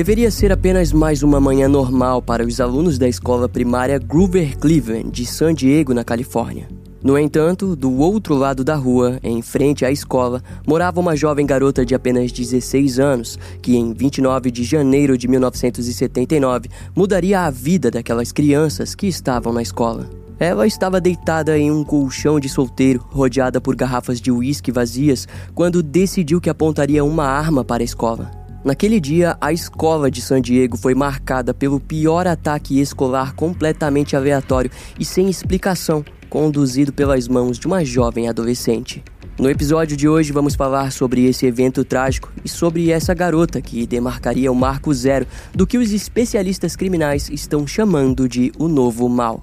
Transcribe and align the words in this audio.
Deveria 0.00 0.30
ser 0.30 0.50
apenas 0.50 0.94
mais 0.94 1.22
uma 1.22 1.38
manhã 1.38 1.68
normal 1.68 2.22
para 2.22 2.42
os 2.42 2.58
alunos 2.58 2.96
da 2.96 3.06
escola 3.06 3.46
primária 3.46 3.98
Groover 3.98 4.56
Cleveland, 4.56 5.10
de 5.10 5.26
San 5.26 5.52
Diego, 5.52 5.92
na 5.92 6.02
Califórnia. 6.02 6.68
No 7.04 7.18
entanto, 7.18 7.76
do 7.76 7.98
outro 7.98 8.34
lado 8.34 8.64
da 8.64 8.74
rua, 8.76 9.20
em 9.22 9.42
frente 9.42 9.84
à 9.84 9.90
escola, 9.90 10.42
morava 10.66 11.00
uma 11.00 11.14
jovem 11.14 11.44
garota 11.44 11.84
de 11.84 11.94
apenas 11.94 12.32
16 12.32 12.98
anos, 12.98 13.38
que 13.60 13.76
em 13.76 13.92
29 13.92 14.50
de 14.50 14.64
janeiro 14.64 15.18
de 15.18 15.28
1979 15.28 16.70
mudaria 16.96 17.42
a 17.42 17.50
vida 17.50 17.90
daquelas 17.90 18.32
crianças 18.32 18.94
que 18.94 19.06
estavam 19.06 19.52
na 19.52 19.60
escola. 19.60 20.08
Ela 20.38 20.66
estava 20.66 20.98
deitada 20.98 21.58
em 21.58 21.70
um 21.70 21.84
colchão 21.84 22.40
de 22.40 22.48
solteiro, 22.48 23.04
rodeada 23.10 23.60
por 23.60 23.76
garrafas 23.76 24.18
de 24.18 24.32
uísque 24.32 24.72
vazias, 24.72 25.28
quando 25.54 25.82
decidiu 25.82 26.40
que 26.40 26.48
apontaria 26.48 27.04
uma 27.04 27.26
arma 27.26 27.62
para 27.62 27.82
a 27.82 27.84
escola. 27.84 28.39
Naquele 28.62 29.00
dia, 29.00 29.38
a 29.40 29.54
escola 29.54 30.10
de 30.10 30.20
San 30.20 30.42
Diego 30.42 30.76
foi 30.76 30.94
marcada 30.94 31.54
pelo 31.54 31.80
pior 31.80 32.26
ataque 32.26 32.78
escolar 32.78 33.34
completamente 33.34 34.14
aleatório 34.14 34.70
e 34.98 35.04
sem 35.04 35.30
explicação, 35.30 36.04
conduzido 36.28 36.92
pelas 36.92 37.26
mãos 37.26 37.58
de 37.58 37.66
uma 37.66 37.82
jovem 37.82 38.28
adolescente. 38.28 39.02
No 39.38 39.48
episódio 39.48 39.96
de 39.96 40.06
hoje 40.06 40.30
vamos 40.30 40.54
falar 40.54 40.92
sobre 40.92 41.24
esse 41.24 41.46
evento 41.46 41.86
trágico 41.86 42.30
e 42.44 42.48
sobre 42.50 42.90
essa 42.90 43.14
garota 43.14 43.62
que 43.62 43.86
demarcaria 43.86 44.52
o 44.52 44.54
marco 44.54 44.92
zero 44.92 45.26
do 45.54 45.66
que 45.66 45.78
os 45.78 45.90
especialistas 45.90 46.76
criminais 46.76 47.30
estão 47.30 47.66
chamando 47.66 48.28
de 48.28 48.52
o 48.58 48.68
novo 48.68 49.08
mal. 49.08 49.42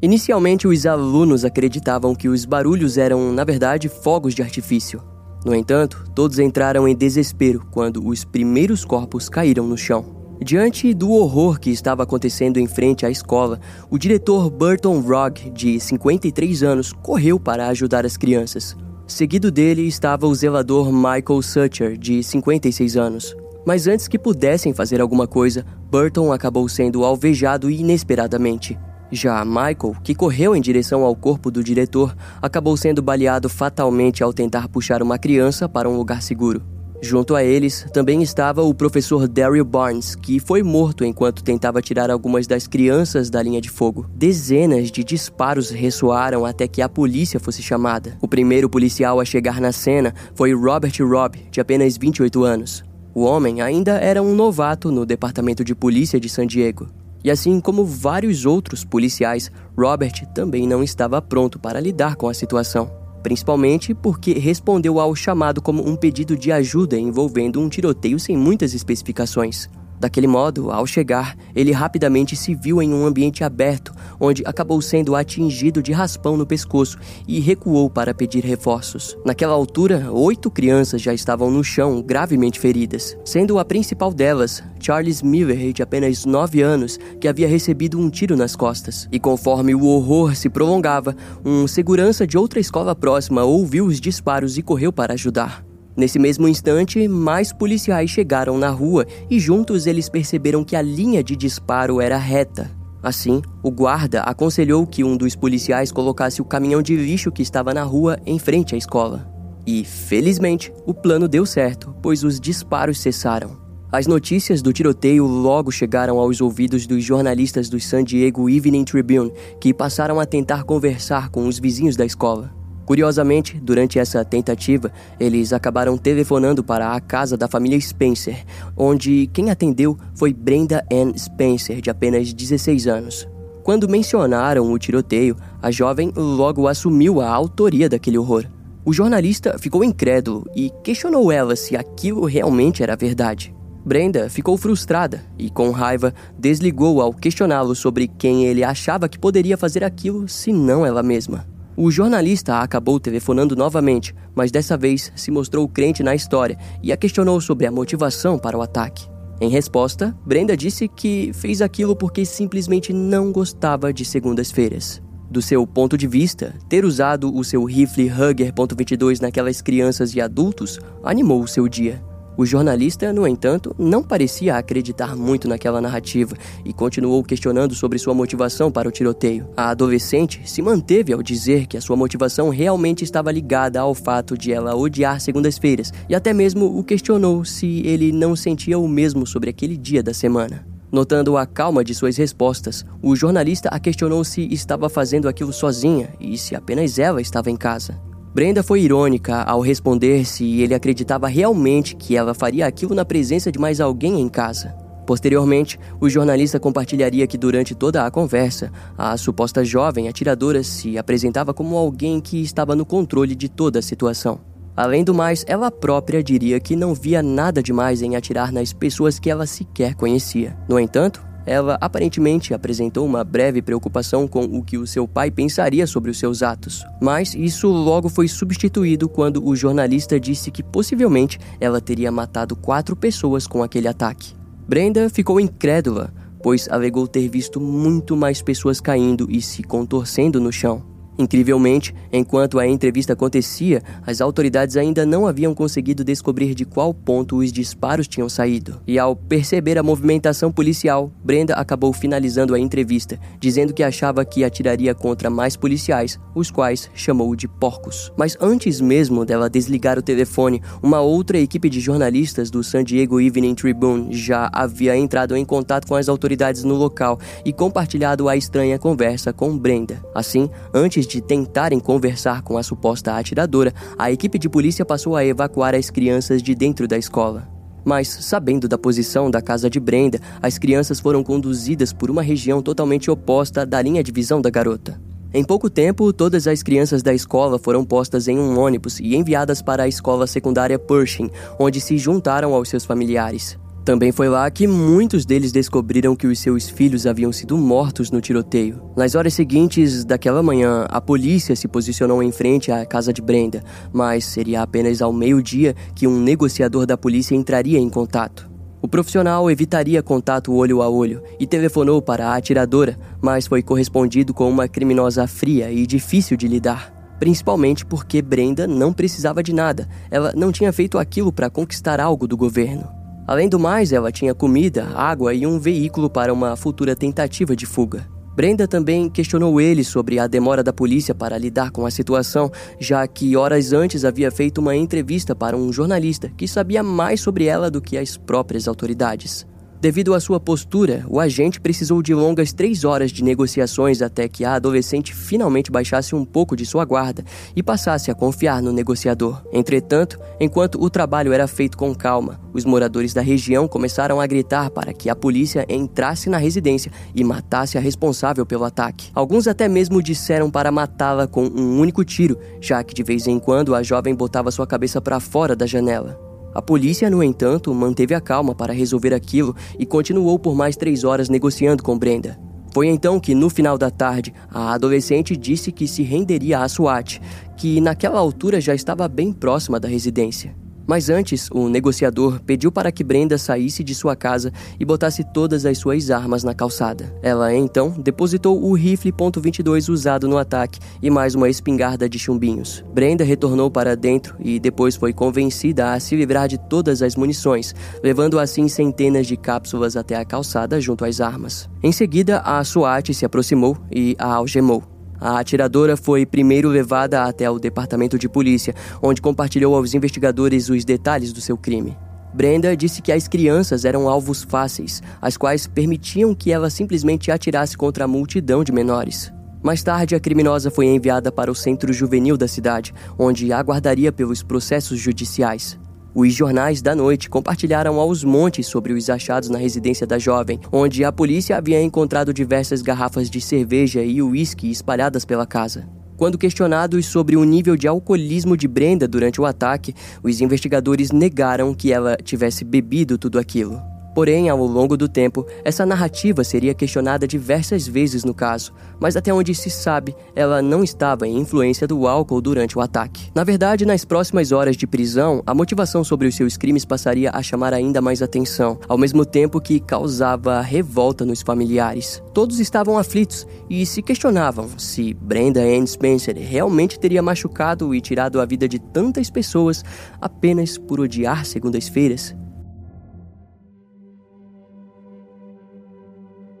Inicialmente, 0.00 0.68
os 0.68 0.86
alunos 0.86 1.44
acreditavam 1.44 2.14
que 2.14 2.28
os 2.28 2.44
barulhos 2.44 2.96
eram, 2.96 3.32
na 3.32 3.42
verdade, 3.42 3.88
fogos 3.88 4.32
de 4.32 4.42
artifício. 4.42 5.02
No 5.44 5.54
entanto, 5.54 6.04
todos 6.14 6.38
entraram 6.38 6.86
em 6.86 6.94
desespero 6.94 7.66
quando 7.70 8.06
os 8.06 8.24
primeiros 8.24 8.84
corpos 8.84 9.28
caíram 9.28 9.66
no 9.66 9.76
chão. 9.76 10.16
Diante 10.40 10.94
do 10.94 11.10
horror 11.10 11.58
que 11.58 11.70
estava 11.70 12.04
acontecendo 12.04 12.58
em 12.58 12.66
frente 12.66 13.04
à 13.04 13.10
escola, 13.10 13.58
o 13.90 13.98
diretor 13.98 14.48
Burton 14.50 15.00
Rogg, 15.00 15.50
de 15.50 15.80
53 15.80 16.62
anos, 16.62 16.92
correu 16.92 17.40
para 17.40 17.66
ajudar 17.66 18.06
as 18.06 18.16
crianças. 18.16 18.76
Seguido 19.04 19.50
dele 19.50 19.82
estava 19.82 20.28
o 20.28 20.34
zelador 20.34 20.92
Michael 20.92 21.42
Sutcher, 21.42 21.98
de 21.98 22.22
56 22.22 22.96
anos. 22.96 23.36
Mas 23.66 23.88
antes 23.88 24.06
que 24.06 24.18
pudessem 24.18 24.72
fazer 24.72 25.00
alguma 25.00 25.26
coisa, 25.26 25.66
Burton 25.90 26.32
acabou 26.32 26.68
sendo 26.68 27.04
alvejado 27.04 27.68
inesperadamente. 27.68 28.78
Já 29.10 29.44
Michael, 29.44 29.96
que 30.02 30.14
correu 30.14 30.54
em 30.54 30.60
direção 30.60 31.02
ao 31.02 31.16
corpo 31.16 31.50
do 31.50 31.64
diretor, 31.64 32.14
acabou 32.42 32.76
sendo 32.76 33.00
baleado 33.00 33.48
fatalmente 33.48 34.22
ao 34.22 34.32
tentar 34.32 34.68
puxar 34.68 35.02
uma 35.02 35.18
criança 35.18 35.68
para 35.68 35.88
um 35.88 35.96
lugar 35.96 36.20
seguro. 36.20 36.62
Junto 37.00 37.36
a 37.36 37.44
eles 37.44 37.86
também 37.92 38.22
estava 38.22 38.62
o 38.62 38.74
professor 38.74 39.28
Daryl 39.28 39.64
Barnes, 39.64 40.16
que 40.16 40.40
foi 40.40 40.64
morto 40.64 41.04
enquanto 41.04 41.44
tentava 41.44 41.80
tirar 41.80 42.10
algumas 42.10 42.46
das 42.46 42.66
crianças 42.66 43.30
da 43.30 43.40
linha 43.40 43.60
de 43.60 43.70
fogo. 43.70 44.10
Dezenas 44.14 44.90
de 44.90 45.04
disparos 45.04 45.70
ressoaram 45.70 46.44
até 46.44 46.66
que 46.66 46.82
a 46.82 46.88
polícia 46.88 47.38
fosse 47.38 47.62
chamada. 47.62 48.18
O 48.20 48.26
primeiro 48.26 48.68
policial 48.68 49.20
a 49.20 49.24
chegar 49.24 49.60
na 49.60 49.70
cena 49.70 50.12
foi 50.34 50.52
Robert 50.52 50.92
Robb, 51.00 51.36
de 51.52 51.60
apenas 51.60 51.96
28 51.96 52.42
anos. 52.42 52.84
O 53.14 53.22
homem 53.22 53.62
ainda 53.62 53.92
era 53.92 54.20
um 54.20 54.34
novato 54.34 54.90
no 54.90 55.06
departamento 55.06 55.62
de 55.62 55.76
polícia 55.76 56.18
de 56.18 56.28
San 56.28 56.46
Diego. 56.46 56.88
E 57.28 57.30
assim 57.30 57.60
como 57.60 57.84
vários 57.84 58.46
outros 58.46 58.86
policiais, 58.86 59.52
Robert 59.76 60.26
também 60.32 60.66
não 60.66 60.82
estava 60.82 61.20
pronto 61.20 61.58
para 61.58 61.78
lidar 61.78 62.16
com 62.16 62.26
a 62.26 62.32
situação. 62.32 62.90
Principalmente 63.22 63.92
porque 63.92 64.32
respondeu 64.32 64.98
ao 64.98 65.14
chamado 65.14 65.60
como 65.60 65.86
um 65.86 65.94
pedido 65.94 66.34
de 66.34 66.50
ajuda 66.50 66.98
envolvendo 66.98 67.60
um 67.60 67.68
tiroteio 67.68 68.18
sem 68.18 68.34
muitas 68.34 68.72
especificações. 68.72 69.68
Daquele 70.00 70.26
modo, 70.26 70.70
ao 70.70 70.86
chegar, 70.86 71.36
ele 71.54 71.72
rapidamente 71.72 72.36
se 72.36 72.54
viu 72.54 72.80
em 72.80 72.92
um 72.92 73.04
ambiente 73.04 73.42
aberto, 73.42 73.92
onde 74.20 74.42
acabou 74.46 74.80
sendo 74.80 75.16
atingido 75.16 75.82
de 75.82 75.92
raspão 75.92 76.36
no 76.36 76.46
pescoço 76.46 76.98
e 77.26 77.40
recuou 77.40 77.90
para 77.90 78.14
pedir 78.14 78.44
reforços. 78.44 79.16
Naquela 79.24 79.54
altura, 79.54 80.10
oito 80.12 80.50
crianças 80.50 81.02
já 81.02 81.12
estavam 81.12 81.50
no 81.50 81.64
chão, 81.64 82.02
gravemente 82.02 82.60
feridas, 82.60 83.16
sendo 83.24 83.58
a 83.58 83.64
principal 83.64 84.12
delas 84.12 84.62
Charles 84.80 85.22
Miller, 85.22 85.72
de 85.72 85.82
apenas 85.82 86.24
9 86.24 86.62
anos, 86.62 86.98
que 87.20 87.28
havia 87.28 87.48
recebido 87.48 87.98
um 87.98 88.08
tiro 88.08 88.36
nas 88.36 88.54
costas. 88.54 89.08
E 89.10 89.18
conforme 89.18 89.74
o 89.74 89.84
horror 89.84 90.34
se 90.34 90.48
prolongava, 90.48 91.16
um 91.44 91.66
segurança 91.66 92.26
de 92.26 92.38
outra 92.38 92.60
escola 92.60 92.94
próxima 92.94 93.44
ouviu 93.44 93.86
os 93.86 94.00
disparos 94.00 94.56
e 94.56 94.62
correu 94.62 94.92
para 94.92 95.14
ajudar. 95.14 95.67
Nesse 95.98 96.16
mesmo 96.16 96.46
instante, 96.46 97.08
mais 97.08 97.52
policiais 97.52 98.08
chegaram 98.08 98.56
na 98.56 98.70
rua 98.70 99.04
e 99.28 99.40
juntos 99.40 99.84
eles 99.84 100.08
perceberam 100.08 100.62
que 100.62 100.76
a 100.76 100.80
linha 100.80 101.24
de 101.24 101.34
disparo 101.34 102.00
era 102.00 102.16
reta. 102.16 102.70
Assim, 103.02 103.42
o 103.64 103.70
guarda 103.72 104.20
aconselhou 104.20 104.86
que 104.86 105.02
um 105.02 105.16
dos 105.16 105.34
policiais 105.34 105.90
colocasse 105.90 106.40
o 106.40 106.44
caminhão 106.44 106.80
de 106.80 106.94
lixo 106.94 107.32
que 107.32 107.42
estava 107.42 107.74
na 107.74 107.82
rua 107.82 108.16
em 108.24 108.38
frente 108.38 108.76
à 108.76 108.78
escola. 108.78 109.28
E, 109.66 109.84
felizmente, 109.84 110.72
o 110.86 110.94
plano 110.94 111.26
deu 111.26 111.44
certo, 111.44 111.92
pois 112.00 112.22
os 112.22 112.38
disparos 112.38 113.00
cessaram. 113.00 113.58
As 113.90 114.06
notícias 114.06 114.62
do 114.62 114.72
tiroteio 114.72 115.26
logo 115.26 115.72
chegaram 115.72 116.20
aos 116.20 116.40
ouvidos 116.40 116.86
dos 116.86 117.02
jornalistas 117.02 117.68
do 117.68 117.80
San 117.80 118.04
Diego 118.04 118.48
Evening 118.48 118.84
Tribune, 118.84 119.32
que 119.60 119.74
passaram 119.74 120.20
a 120.20 120.26
tentar 120.26 120.62
conversar 120.62 121.28
com 121.28 121.48
os 121.48 121.58
vizinhos 121.58 121.96
da 121.96 122.06
escola. 122.06 122.56
Curiosamente, 122.88 123.60
durante 123.60 123.98
essa 123.98 124.24
tentativa, 124.24 124.90
eles 125.20 125.52
acabaram 125.52 125.98
telefonando 125.98 126.64
para 126.64 126.94
a 126.94 127.00
casa 127.02 127.36
da 127.36 127.46
família 127.46 127.78
Spencer, 127.78 128.46
onde 128.74 129.28
quem 129.30 129.50
atendeu 129.50 129.98
foi 130.14 130.32
Brenda 130.32 130.82
Ann 130.90 131.12
Spencer, 131.14 131.82
de 131.82 131.90
apenas 131.90 132.32
16 132.32 132.86
anos. 132.86 133.28
Quando 133.62 133.90
mencionaram 133.90 134.72
o 134.72 134.78
tiroteio, 134.78 135.36
a 135.60 135.70
jovem 135.70 136.10
logo 136.16 136.66
assumiu 136.66 137.20
a 137.20 137.28
autoria 137.28 137.90
daquele 137.90 138.16
horror. 138.16 138.46
O 138.86 138.92
jornalista 138.94 139.58
ficou 139.58 139.84
incrédulo 139.84 140.46
e 140.56 140.70
questionou 140.82 141.30
ela 141.30 141.56
se 141.56 141.76
aquilo 141.76 142.24
realmente 142.24 142.82
era 142.82 142.96
verdade. 142.96 143.54
Brenda 143.84 144.30
ficou 144.30 144.56
frustrada 144.56 145.26
e, 145.36 145.50
com 145.50 145.72
raiva, 145.72 146.14
desligou 146.38 147.02
ao 147.02 147.12
questioná-lo 147.12 147.74
sobre 147.74 148.08
quem 148.08 148.46
ele 148.46 148.64
achava 148.64 149.10
que 149.10 149.18
poderia 149.18 149.58
fazer 149.58 149.84
aquilo 149.84 150.26
se 150.26 150.54
não 150.54 150.86
ela 150.86 151.02
mesma. 151.02 151.57
O 151.80 151.92
jornalista 151.92 152.58
acabou 152.58 152.98
telefonando 152.98 153.54
novamente, 153.54 154.12
mas 154.34 154.50
dessa 154.50 154.76
vez 154.76 155.12
se 155.14 155.30
mostrou 155.30 155.68
crente 155.68 156.02
na 156.02 156.12
história 156.12 156.58
e 156.82 156.90
a 156.90 156.96
questionou 156.96 157.40
sobre 157.40 157.66
a 157.66 157.70
motivação 157.70 158.36
para 158.36 158.58
o 158.58 158.62
ataque. 158.62 159.08
Em 159.40 159.48
resposta, 159.48 160.12
Brenda 160.26 160.56
disse 160.56 160.88
que 160.88 161.30
fez 161.32 161.62
aquilo 161.62 161.94
porque 161.94 162.24
simplesmente 162.24 162.92
não 162.92 163.30
gostava 163.30 163.92
de 163.92 164.04
segundas-feiras. 164.04 165.00
Do 165.30 165.40
seu 165.40 165.64
ponto 165.68 165.96
de 165.96 166.08
vista, 166.08 166.52
ter 166.68 166.84
usado 166.84 167.32
o 167.32 167.44
seu 167.44 167.62
rifle 167.62 168.10
Hugger 168.10 168.52
.22 168.52 169.20
naquelas 169.20 169.62
crianças 169.62 170.12
e 170.16 170.20
adultos 170.20 170.80
animou 171.04 171.40
o 171.40 171.46
seu 171.46 171.68
dia. 171.68 172.02
O 172.38 172.46
jornalista, 172.46 173.12
no 173.12 173.26
entanto, 173.26 173.74
não 173.76 174.00
parecia 174.00 174.54
acreditar 174.54 175.16
muito 175.16 175.48
naquela 175.48 175.80
narrativa 175.80 176.36
e 176.64 176.72
continuou 176.72 177.24
questionando 177.24 177.74
sobre 177.74 177.98
sua 177.98 178.14
motivação 178.14 178.70
para 178.70 178.88
o 178.88 178.92
tiroteio. 178.92 179.48
A 179.56 179.70
adolescente 179.70 180.40
se 180.44 180.62
manteve 180.62 181.12
ao 181.12 181.20
dizer 181.20 181.66
que 181.66 181.76
a 181.76 181.80
sua 181.80 181.96
motivação 181.96 182.48
realmente 182.48 183.02
estava 183.02 183.32
ligada 183.32 183.80
ao 183.80 183.92
fato 183.92 184.38
de 184.38 184.52
ela 184.52 184.76
odiar 184.76 185.20
segundas-feiras 185.20 185.92
e 186.08 186.14
até 186.14 186.32
mesmo 186.32 186.78
o 186.78 186.84
questionou 186.84 187.44
se 187.44 187.84
ele 187.84 188.12
não 188.12 188.36
sentia 188.36 188.78
o 188.78 188.86
mesmo 188.86 189.26
sobre 189.26 189.50
aquele 189.50 189.76
dia 189.76 190.00
da 190.00 190.14
semana. 190.14 190.64
Notando 190.92 191.36
a 191.36 191.44
calma 191.44 191.82
de 191.82 191.92
suas 191.92 192.16
respostas, 192.16 192.86
o 193.02 193.16
jornalista 193.16 193.68
a 193.68 193.80
questionou 193.80 194.22
se 194.22 194.42
estava 194.54 194.88
fazendo 194.88 195.28
aquilo 195.28 195.52
sozinha 195.52 196.10
e 196.20 196.38
se 196.38 196.54
apenas 196.54 197.00
ela 197.00 197.20
estava 197.20 197.50
em 197.50 197.56
casa. 197.56 198.00
Brenda 198.34 198.62
foi 198.62 198.82
irônica 198.82 199.42
ao 199.42 199.60
responder 199.60 200.24
se 200.24 200.60
ele 200.60 200.74
acreditava 200.74 201.28
realmente 201.28 201.96
que 201.96 202.16
ela 202.16 202.34
faria 202.34 202.66
aquilo 202.66 202.94
na 202.94 203.04
presença 203.04 203.50
de 203.50 203.58
mais 203.58 203.80
alguém 203.80 204.20
em 204.20 204.28
casa. 204.28 204.74
Posteriormente, 205.06 205.80
o 205.98 206.08
jornalista 206.08 206.60
compartilharia 206.60 207.26
que 207.26 207.38
durante 207.38 207.74
toda 207.74 208.04
a 208.04 208.10
conversa, 208.10 208.70
a 208.96 209.16
suposta 209.16 209.64
jovem 209.64 210.06
atiradora 210.06 210.62
se 210.62 210.98
apresentava 210.98 211.54
como 211.54 211.78
alguém 211.78 212.20
que 212.20 212.42
estava 212.42 212.76
no 212.76 212.84
controle 212.84 213.34
de 213.34 213.48
toda 213.48 213.78
a 213.78 213.82
situação. 213.82 214.38
Além 214.76 215.02
do 215.02 215.14
mais, 215.14 215.44
ela 215.48 215.70
própria 215.70 216.22
diria 216.22 216.60
que 216.60 216.76
não 216.76 216.94
via 216.94 217.22
nada 217.22 217.62
demais 217.62 218.02
em 218.02 218.14
atirar 218.14 218.52
nas 218.52 218.72
pessoas 218.72 219.18
que 219.18 219.30
ela 219.30 219.46
sequer 219.46 219.94
conhecia. 219.94 220.56
No 220.68 220.78
entanto, 220.78 221.26
ela 221.48 221.78
aparentemente 221.80 222.52
apresentou 222.52 223.06
uma 223.06 223.24
breve 223.24 223.62
preocupação 223.62 224.28
com 224.28 224.44
o 224.44 224.62
que 224.62 224.76
o 224.76 224.86
seu 224.86 225.08
pai 225.08 225.30
pensaria 225.30 225.86
sobre 225.86 226.10
os 226.10 226.18
seus 226.18 226.42
atos, 226.42 226.84
mas 227.00 227.34
isso 227.34 227.68
logo 227.68 228.08
foi 228.08 228.28
substituído 228.28 229.08
quando 229.08 229.44
o 229.44 229.56
jornalista 229.56 230.20
disse 230.20 230.50
que 230.50 230.62
possivelmente 230.62 231.38
ela 231.58 231.80
teria 231.80 232.12
matado 232.12 232.54
quatro 232.54 232.94
pessoas 232.94 233.46
com 233.46 233.62
aquele 233.62 233.88
ataque. 233.88 234.34
Brenda 234.68 235.08
ficou 235.08 235.40
incrédula, 235.40 236.12
pois 236.42 236.68
alegou 236.68 237.08
ter 237.08 237.26
visto 237.28 237.58
muito 237.58 238.16
mais 238.16 238.42
pessoas 238.42 238.80
caindo 238.80 239.26
e 239.30 239.40
se 239.40 239.62
contorcendo 239.62 240.38
no 240.38 240.52
chão. 240.52 240.97
Incrivelmente, 241.18 241.92
enquanto 242.12 242.60
a 242.60 242.66
entrevista 242.66 243.14
acontecia, 243.14 243.82
as 244.06 244.20
autoridades 244.20 244.76
ainda 244.76 245.04
não 245.04 245.26
haviam 245.26 245.52
conseguido 245.52 246.04
descobrir 246.04 246.54
de 246.54 246.64
qual 246.64 246.94
ponto 246.94 247.38
os 247.38 247.50
disparos 247.50 248.06
tinham 248.06 248.28
saído. 248.28 248.80
E 248.86 249.00
ao 249.00 249.16
perceber 249.16 249.76
a 249.78 249.82
movimentação 249.82 250.52
policial, 250.52 251.10
Brenda 251.24 251.54
acabou 251.54 251.92
finalizando 251.92 252.54
a 252.54 252.58
entrevista, 252.58 253.18
dizendo 253.40 253.74
que 253.74 253.82
achava 253.82 254.24
que 254.24 254.44
atiraria 254.44 254.94
contra 254.94 255.28
mais 255.28 255.56
policiais, 255.56 256.20
os 256.36 256.52
quais 256.52 256.88
chamou 256.94 257.34
de 257.34 257.48
porcos. 257.48 258.12
Mas 258.16 258.36
antes 258.40 258.80
mesmo 258.80 259.24
dela 259.24 259.50
desligar 259.50 259.98
o 259.98 260.02
telefone, 260.02 260.62
uma 260.80 261.00
outra 261.00 261.38
equipe 261.38 261.68
de 261.68 261.80
jornalistas 261.80 262.48
do 262.48 262.62
San 262.62 262.84
Diego 262.84 263.20
Evening 263.20 263.56
Tribune 263.56 264.14
já 264.14 264.48
havia 264.52 264.96
entrado 264.96 265.36
em 265.36 265.44
contato 265.44 265.88
com 265.88 265.96
as 265.96 266.08
autoridades 266.08 266.62
no 266.62 266.74
local 266.74 267.18
e 267.44 267.52
compartilhado 267.52 268.28
a 268.28 268.36
estranha 268.36 268.78
conversa 268.78 269.32
com 269.32 269.58
Brenda. 269.58 270.00
Assim, 270.14 270.48
antes 270.72 271.07
de 271.08 271.20
tentarem 271.20 271.80
conversar 271.80 272.42
com 272.42 272.56
a 272.56 272.62
suposta 272.62 273.16
atiradora, 273.16 273.72
a 273.98 274.12
equipe 274.12 274.38
de 274.38 274.48
polícia 274.48 274.84
passou 274.84 275.16
a 275.16 275.24
evacuar 275.24 275.74
as 275.74 275.90
crianças 275.90 276.42
de 276.42 276.54
dentro 276.54 276.86
da 276.86 276.96
escola. 276.96 277.48
Mas, 277.84 278.08
sabendo 278.08 278.68
da 278.68 278.76
posição 278.76 279.30
da 279.30 279.40
casa 279.40 279.70
de 279.70 279.80
Brenda, 279.80 280.20
as 280.42 280.58
crianças 280.58 281.00
foram 281.00 281.24
conduzidas 281.24 281.92
por 281.92 282.10
uma 282.10 282.22
região 282.22 282.60
totalmente 282.60 283.10
oposta 283.10 283.64
da 283.64 283.80
linha 283.80 284.04
de 284.04 284.12
visão 284.12 284.40
da 284.40 284.50
garota. 284.50 285.00
Em 285.32 285.44
pouco 285.44 285.68
tempo, 285.68 286.12
todas 286.12 286.46
as 286.46 286.62
crianças 286.62 287.02
da 287.02 287.12
escola 287.12 287.58
foram 287.58 287.84
postas 287.84 288.28
em 288.28 288.38
um 288.38 288.58
ônibus 288.58 288.98
e 288.98 289.14
enviadas 289.14 289.60
para 289.60 289.82
a 289.82 289.88
escola 289.88 290.26
secundária 290.26 290.78
Pershing, 290.78 291.30
onde 291.58 291.80
se 291.80 291.98
juntaram 291.98 292.54
aos 292.54 292.68
seus 292.68 292.84
familiares. 292.84 293.58
Também 293.88 294.12
foi 294.12 294.28
lá 294.28 294.50
que 294.50 294.66
muitos 294.66 295.24
deles 295.24 295.50
descobriram 295.50 296.14
que 296.14 296.26
os 296.26 296.38
seus 296.40 296.68
filhos 296.68 297.06
haviam 297.06 297.32
sido 297.32 297.56
mortos 297.56 298.10
no 298.10 298.20
tiroteio. 298.20 298.82
Nas 298.94 299.14
horas 299.14 299.32
seguintes 299.32 300.04
daquela 300.04 300.42
manhã, 300.42 300.84
a 300.90 301.00
polícia 301.00 301.56
se 301.56 301.66
posicionou 301.66 302.22
em 302.22 302.30
frente 302.30 302.70
à 302.70 302.84
casa 302.84 303.14
de 303.14 303.22
Brenda, 303.22 303.64
mas 303.90 304.26
seria 304.26 304.60
apenas 304.60 305.00
ao 305.00 305.10
meio-dia 305.10 305.74
que 305.94 306.06
um 306.06 306.20
negociador 306.20 306.84
da 306.84 306.98
polícia 306.98 307.34
entraria 307.34 307.78
em 307.78 307.88
contato. 307.88 308.50
O 308.82 308.86
profissional 308.86 309.50
evitaria 309.50 310.02
contato 310.02 310.52
olho 310.52 310.82
a 310.82 310.88
olho 310.90 311.22
e 311.40 311.46
telefonou 311.46 312.02
para 312.02 312.28
a 312.28 312.36
atiradora, 312.36 312.98
mas 313.22 313.46
foi 313.46 313.62
correspondido 313.62 314.34
com 314.34 314.50
uma 314.50 314.68
criminosa 314.68 315.26
fria 315.26 315.72
e 315.72 315.86
difícil 315.86 316.36
de 316.36 316.46
lidar. 316.46 316.92
Principalmente 317.18 317.86
porque 317.86 318.20
Brenda 318.20 318.66
não 318.66 318.92
precisava 318.92 319.42
de 319.42 319.54
nada, 319.54 319.88
ela 320.10 320.34
não 320.36 320.52
tinha 320.52 320.74
feito 320.74 320.98
aquilo 320.98 321.32
para 321.32 321.48
conquistar 321.48 321.98
algo 322.00 322.28
do 322.28 322.36
governo. 322.36 322.97
Além 323.28 323.46
do 323.46 323.58
mais, 323.58 323.92
ela 323.92 324.10
tinha 324.10 324.34
comida, 324.34 324.88
água 324.94 325.34
e 325.34 325.46
um 325.46 325.58
veículo 325.58 326.08
para 326.08 326.32
uma 326.32 326.56
futura 326.56 326.96
tentativa 326.96 327.54
de 327.54 327.66
fuga. 327.66 328.08
Brenda 328.34 328.66
também 328.66 329.10
questionou 329.10 329.60
ele 329.60 329.84
sobre 329.84 330.18
a 330.18 330.26
demora 330.26 330.62
da 330.62 330.72
polícia 330.72 331.14
para 331.14 331.36
lidar 331.36 331.70
com 331.70 331.84
a 331.84 331.90
situação, 331.90 332.50
já 332.80 333.06
que 333.06 333.36
horas 333.36 333.74
antes 333.74 334.02
havia 334.02 334.30
feito 334.30 334.62
uma 334.62 334.74
entrevista 334.74 335.34
para 335.34 335.54
um 335.54 335.70
jornalista 335.70 336.30
que 336.38 336.48
sabia 336.48 336.82
mais 336.82 337.20
sobre 337.20 337.44
ela 337.44 337.70
do 337.70 337.82
que 337.82 337.98
as 337.98 338.16
próprias 338.16 338.66
autoridades. 338.66 339.46
Devido 339.80 340.12
à 340.12 340.18
sua 340.18 340.40
postura, 340.40 341.04
o 341.08 341.20
agente 341.20 341.60
precisou 341.60 342.02
de 342.02 342.12
longas 342.12 342.52
três 342.52 342.82
horas 342.82 343.12
de 343.12 343.22
negociações 343.22 344.02
até 344.02 344.26
que 344.26 344.44
a 344.44 344.54
adolescente 344.54 345.14
finalmente 345.14 345.70
baixasse 345.70 346.16
um 346.16 346.24
pouco 346.24 346.56
de 346.56 346.66
sua 346.66 346.84
guarda 346.84 347.24
e 347.54 347.62
passasse 347.62 348.10
a 348.10 348.14
confiar 348.14 348.60
no 348.60 348.72
negociador. 348.72 349.40
Entretanto, 349.52 350.18
enquanto 350.40 350.82
o 350.82 350.90
trabalho 350.90 351.32
era 351.32 351.46
feito 351.46 351.78
com 351.78 351.94
calma, 351.94 352.40
os 352.52 352.64
moradores 352.64 353.14
da 353.14 353.20
região 353.20 353.68
começaram 353.68 354.20
a 354.20 354.26
gritar 354.26 354.68
para 354.68 354.92
que 354.92 355.08
a 355.08 355.14
polícia 355.14 355.64
entrasse 355.68 356.28
na 356.28 356.38
residência 356.38 356.90
e 357.14 357.22
matasse 357.22 357.78
a 357.78 357.80
responsável 357.80 358.44
pelo 358.44 358.64
ataque. 358.64 359.12
Alguns 359.14 359.46
até 359.46 359.68
mesmo 359.68 360.02
disseram 360.02 360.50
para 360.50 360.72
matá-la 360.72 361.28
com 361.28 361.44
um 361.44 361.78
único 361.78 362.04
tiro, 362.04 362.36
já 362.60 362.82
que 362.82 362.92
de 362.92 363.04
vez 363.04 363.28
em 363.28 363.38
quando 363.38 363.76
a 363.76 363.82
jovem 363.84 364.12
botava 364.12 364.50
sua 364.50 364.66
cabeça 364.66 365.00
para 365.00 365.20
fora 365.20 365.54
da 365.54 365.66
janela. 365.66 366.27
A 366.58 366.60
polícia, 366.60 367.08
no 367.08 367.22
entanto, 367.22 367.72
manteve 367.72 368.16
a 368.16 368.20
calma 368.20 368.52
para 368.52 368.72
resolver 368.72 369.14
aquilo 369.14 369.54
e 369.78 369.86
continuou 369.86 370.40
por 370.40 370.56
mais 370.56 370.74
três 370.74 371.04
horas 371.04 371.28
negociando 371.28 371.84
com 371.84 371.96
Brenda. 371.96 372.36
Foi 372.74 372.88
então 372.88 373.20
que, 373.20 373.32
no 373.32 373.48
final 373.48 373.78
da 373.78 373.92
tarde, 373.92 374.34
a 374.50 374.72
adolescente 374.72 375.36
disse 375.36 375.70
que 375.70 375.86
se 375.86 376.02
renderia 376.02 376.58
à 376.58 376.68
SWAT, 376.68 377.20
que 377.56 377.80
naquela 377.80 378.18
altura 378.18 378.60
já 378.60 378.74
estava 378.74 379.06
bem 379.06 379.32
próxima 379.32 379.78
da 379.78 379.86
residência. 379.86 380.52
Mas 380.88 381.10
antes, 381.10 381.50
o 381.52 381.68
negociador 381.68 382.40
pediu 382.40 382.72
para 382.72 382.90
que 382.90 383.04
Brenda 383.04 383.36
saísse 383.36 383.84
de 383.84 383.94
sua 383.94 384.16
casa 384.16 384.50
e 384.80 384.86
botasse 384.86 385.22
todas 385.22 385.66
as 385.66 385.76
suas 385.76 386.10
armas 386.10 386.42
na 386.42 386.54
calçada. 386.54 387.14
Ela 387.22 387.54
então 387.54 387.90
depositou 387.90 388.64
o 388.64 388.72
rifle 388.72 389.12
.22 389.12 389.90
usado 389.90 390.26
no 390.26 390.38
ataque 390.38 390.80
e 391.02 391.10
mais 391.10 391.34
uma 391.34 391.50
espingarda 391.50 392.08
de 392.08 392.18
chumbinhos. 392.18 392.82
Brenda 392.90 393.22
retornou 393.22 393.70
para 393.70 393.94
dentro 393.94 394.34
e 394.40 394.58
depois 394.58 394.96
foi 394.96 395.12
convencida 395.12 395.92
a 395.92 396.00
se 396.00 396.16
livrar 396.16 396.48
de 396.48 396.56
todas 396.56 397.02
as 397.02 397.14
munições, 397.14 397.74
levando 398.02 398.38
assim 398.38 398.66
centenas 398.66 399.26
de 399.26 399.36
cápsulas 399.36 399.94
até 399.94 400.16
a 400.16 400.24
calçada 400.24 400.80
junto 400.80 401.04
às 401.04 401.20
armas. 401.20 401.68
Em 401.82 401.92
seguida, 401.92 402.38
a 402.38 402.64
SWAT 402.64 403.12
se 403.12 403.26
aproximou 403.26 403.76
e 403.92 404.16
a 404.18 404.32
algemou. 404.32 404.97
A 405.20 405.38
atiradora 405.38 405.96
foi 405.96 406.24
primeiro 406.24 406.68
levada 406.68 407.24
até 407.24 407.50
o 407.50 407.58
departamento 407.58 408.18
de 408.18 408.28
polícia, 408.28 408.74
onde 409.02 409.20
compartilhou 409.20 409.74
aos 409.74 409.94
investigadores 409.94 410.68
os 410.68 410.84
detalhes 410.84 411.32
do 411.32 411.40
seu 411.40 411.56
crime. 411.56 411.96
Brenda 412.32 412.76
disse 412.76 413.02
que 413.02 413.10
as 413.10 413.26
crianças 413.26 413.84
eram 413.84 414.08
alvos 414.08 414.42
fáceis, 414.42 415.02
as 415.20 415.36
quais 415.36 415.66
permitiam 415.66 416.34
que 416.34 416.52
ela 416.52 416.70
simplesmente 416.70 417.30
atirasse 417.30 417.76
contra 417.76 418.04
a 418.04 418.08
multidão 418.08 418.62
de 418.62 418.70
menores. 418.70 419.32
Mais 419.62 419.82
tarde, 419.82 420.14
a 420.14 420.20
criminosa 420.20 420.70
foi 420.70 420.86
enviada 420.86 421.32
para 421.32 421.50
o 421.50 421.54
centro 421.54 421.92
juvenil 421.92 422.36
da 422.36 422.46
cidade, 422.46 422.94
onde 423.18 423.52
aguardaria 423.52 424.12
pelos 424.12 424.42
processos 424.42 425.00
judiciais. 425.00 425.78
Os 426.14 426.32
jornais 426.32 426.80
da 426.80 426.94
noite 426.94 427.28
compartilharam 427.28 428.00
aos 428.00 428.24
montes 428.24 428.66
sobre 428.66 428.92
os 428.92 429.10
achados 429.10 429.50
na 429.50 429.58
residência 429.58 430.06
da 430.06 430.18
jovem, 430.18 430.58
onde 430.72 431.04
a 431.04 431.12
polícia 431.12 431.56
havia 431.56 431.80
encontrado 431.82 432.32
diversas 432.32 432.80
garrafas 432.80 433.28
de 433.28 433.40
cerveja 433.40 434.02
e 434.02 434.22
uísque 434.22 434.70
espalhadas 434.70 435.24
pela 435.24 435.46
casa. 435.46 435.88
Quando 436.16 436.38
questionados 436.38 437.06
sobre 437.06 437.36
o 437.36 437.44
nível 437.44 437.76
de 437.76 437.86
alcoolismo 437.86 438.56
de 438.56 438.66
Brenda 438.66 439.06
durante 439.06 439.40
o 439.40 439.46
ataque, 439.46 439.94
os 440.22 440.40
investigadores 440.40 441.12
negaram 441.12 441.72
que 441.72 441.92
ela 441.92 442.16
tivesse 442.16 442.64
bebido 442.64 443.16
tudo 443.16 443.38
aquilo. 443.38 443.80
Porém, 444.18 444.48
ao 444.48 444.58
longo 444.58 444.96
do 444.96 445.08
tempo, 445.08 445.46
essa 445.64 445.86
narrativa 445.86 446.42
seria 446.42 446.74
questionada 446.74 447.24
diversas 447.24 447.86
vezes 447.86 448.24
no 448.24 448.34
caso, 448.34 448.72
mas 448.98 449.16
até 449.16 449.32
onde 449.32 449.54
se 449.54 449.70
sabe, 449.70 450.12
ela 450.34 450.60
não 450.60 450.82
estava 450.82 451.24
em 451.24 451.38
influência 451.38 451.86
do 451.86 452.04
álcool 452.04 452.40
durante 452.40 452.76
o 452.76 452.80
ataque. 452.80 453.30
Na 453.32 453.44
verdade, 453.44 453.86
nas 453.86 454.04
próximas 454.04 454.50
horas 454.50 454.76
de 454.76 454.88
prisão, 454.88 455.40
a 455.46 455.54
motivação 455.54 456.02
sobre 456.02 456.26
os 456.26 456.34
seus 456.34 456.56
crimes 456.56 456.84
passaria 456.84 457.30
a 457.32 457.40
chamar 457.44 457.72
ainda 457.72 458.00
mais 458.00 458.20
atenção, 458.20 458.80
ao 458.88 458.98
mesmo 458.98 459.24
tempo 459.24 459.60
que 459.60 459.78
causava 459.78 460.60
revolta 460.62 461.24
nos 461.24 461.40
familiares. 461.40 462.20
Todos 462.34 462.58
estavam 462.58 462.98
aflitos 462.98 463.46
e 463.70 463.86
se 463.86 464.02
questionavam 464.02 464.68
se 464.78 465.14
Brenda 465.14 465.60
Ann 465.60 465.86
Spencer 465.86 466.36
realmente 466.36 466.98
teria 466.98 467.22
machucado 467.22 467.94
e 467.94 468.00
tirado 468.00 468.40
a 468.40 468.44
vida 468.44 468.68
de 468.68 468.80
tantas 468.80 469.30
pessoas 469.30 469.84
apenas 470.20 470.76
por 470.76 470.98
odiar 470.98 471.46
segundas-feiras. 471.46 472.34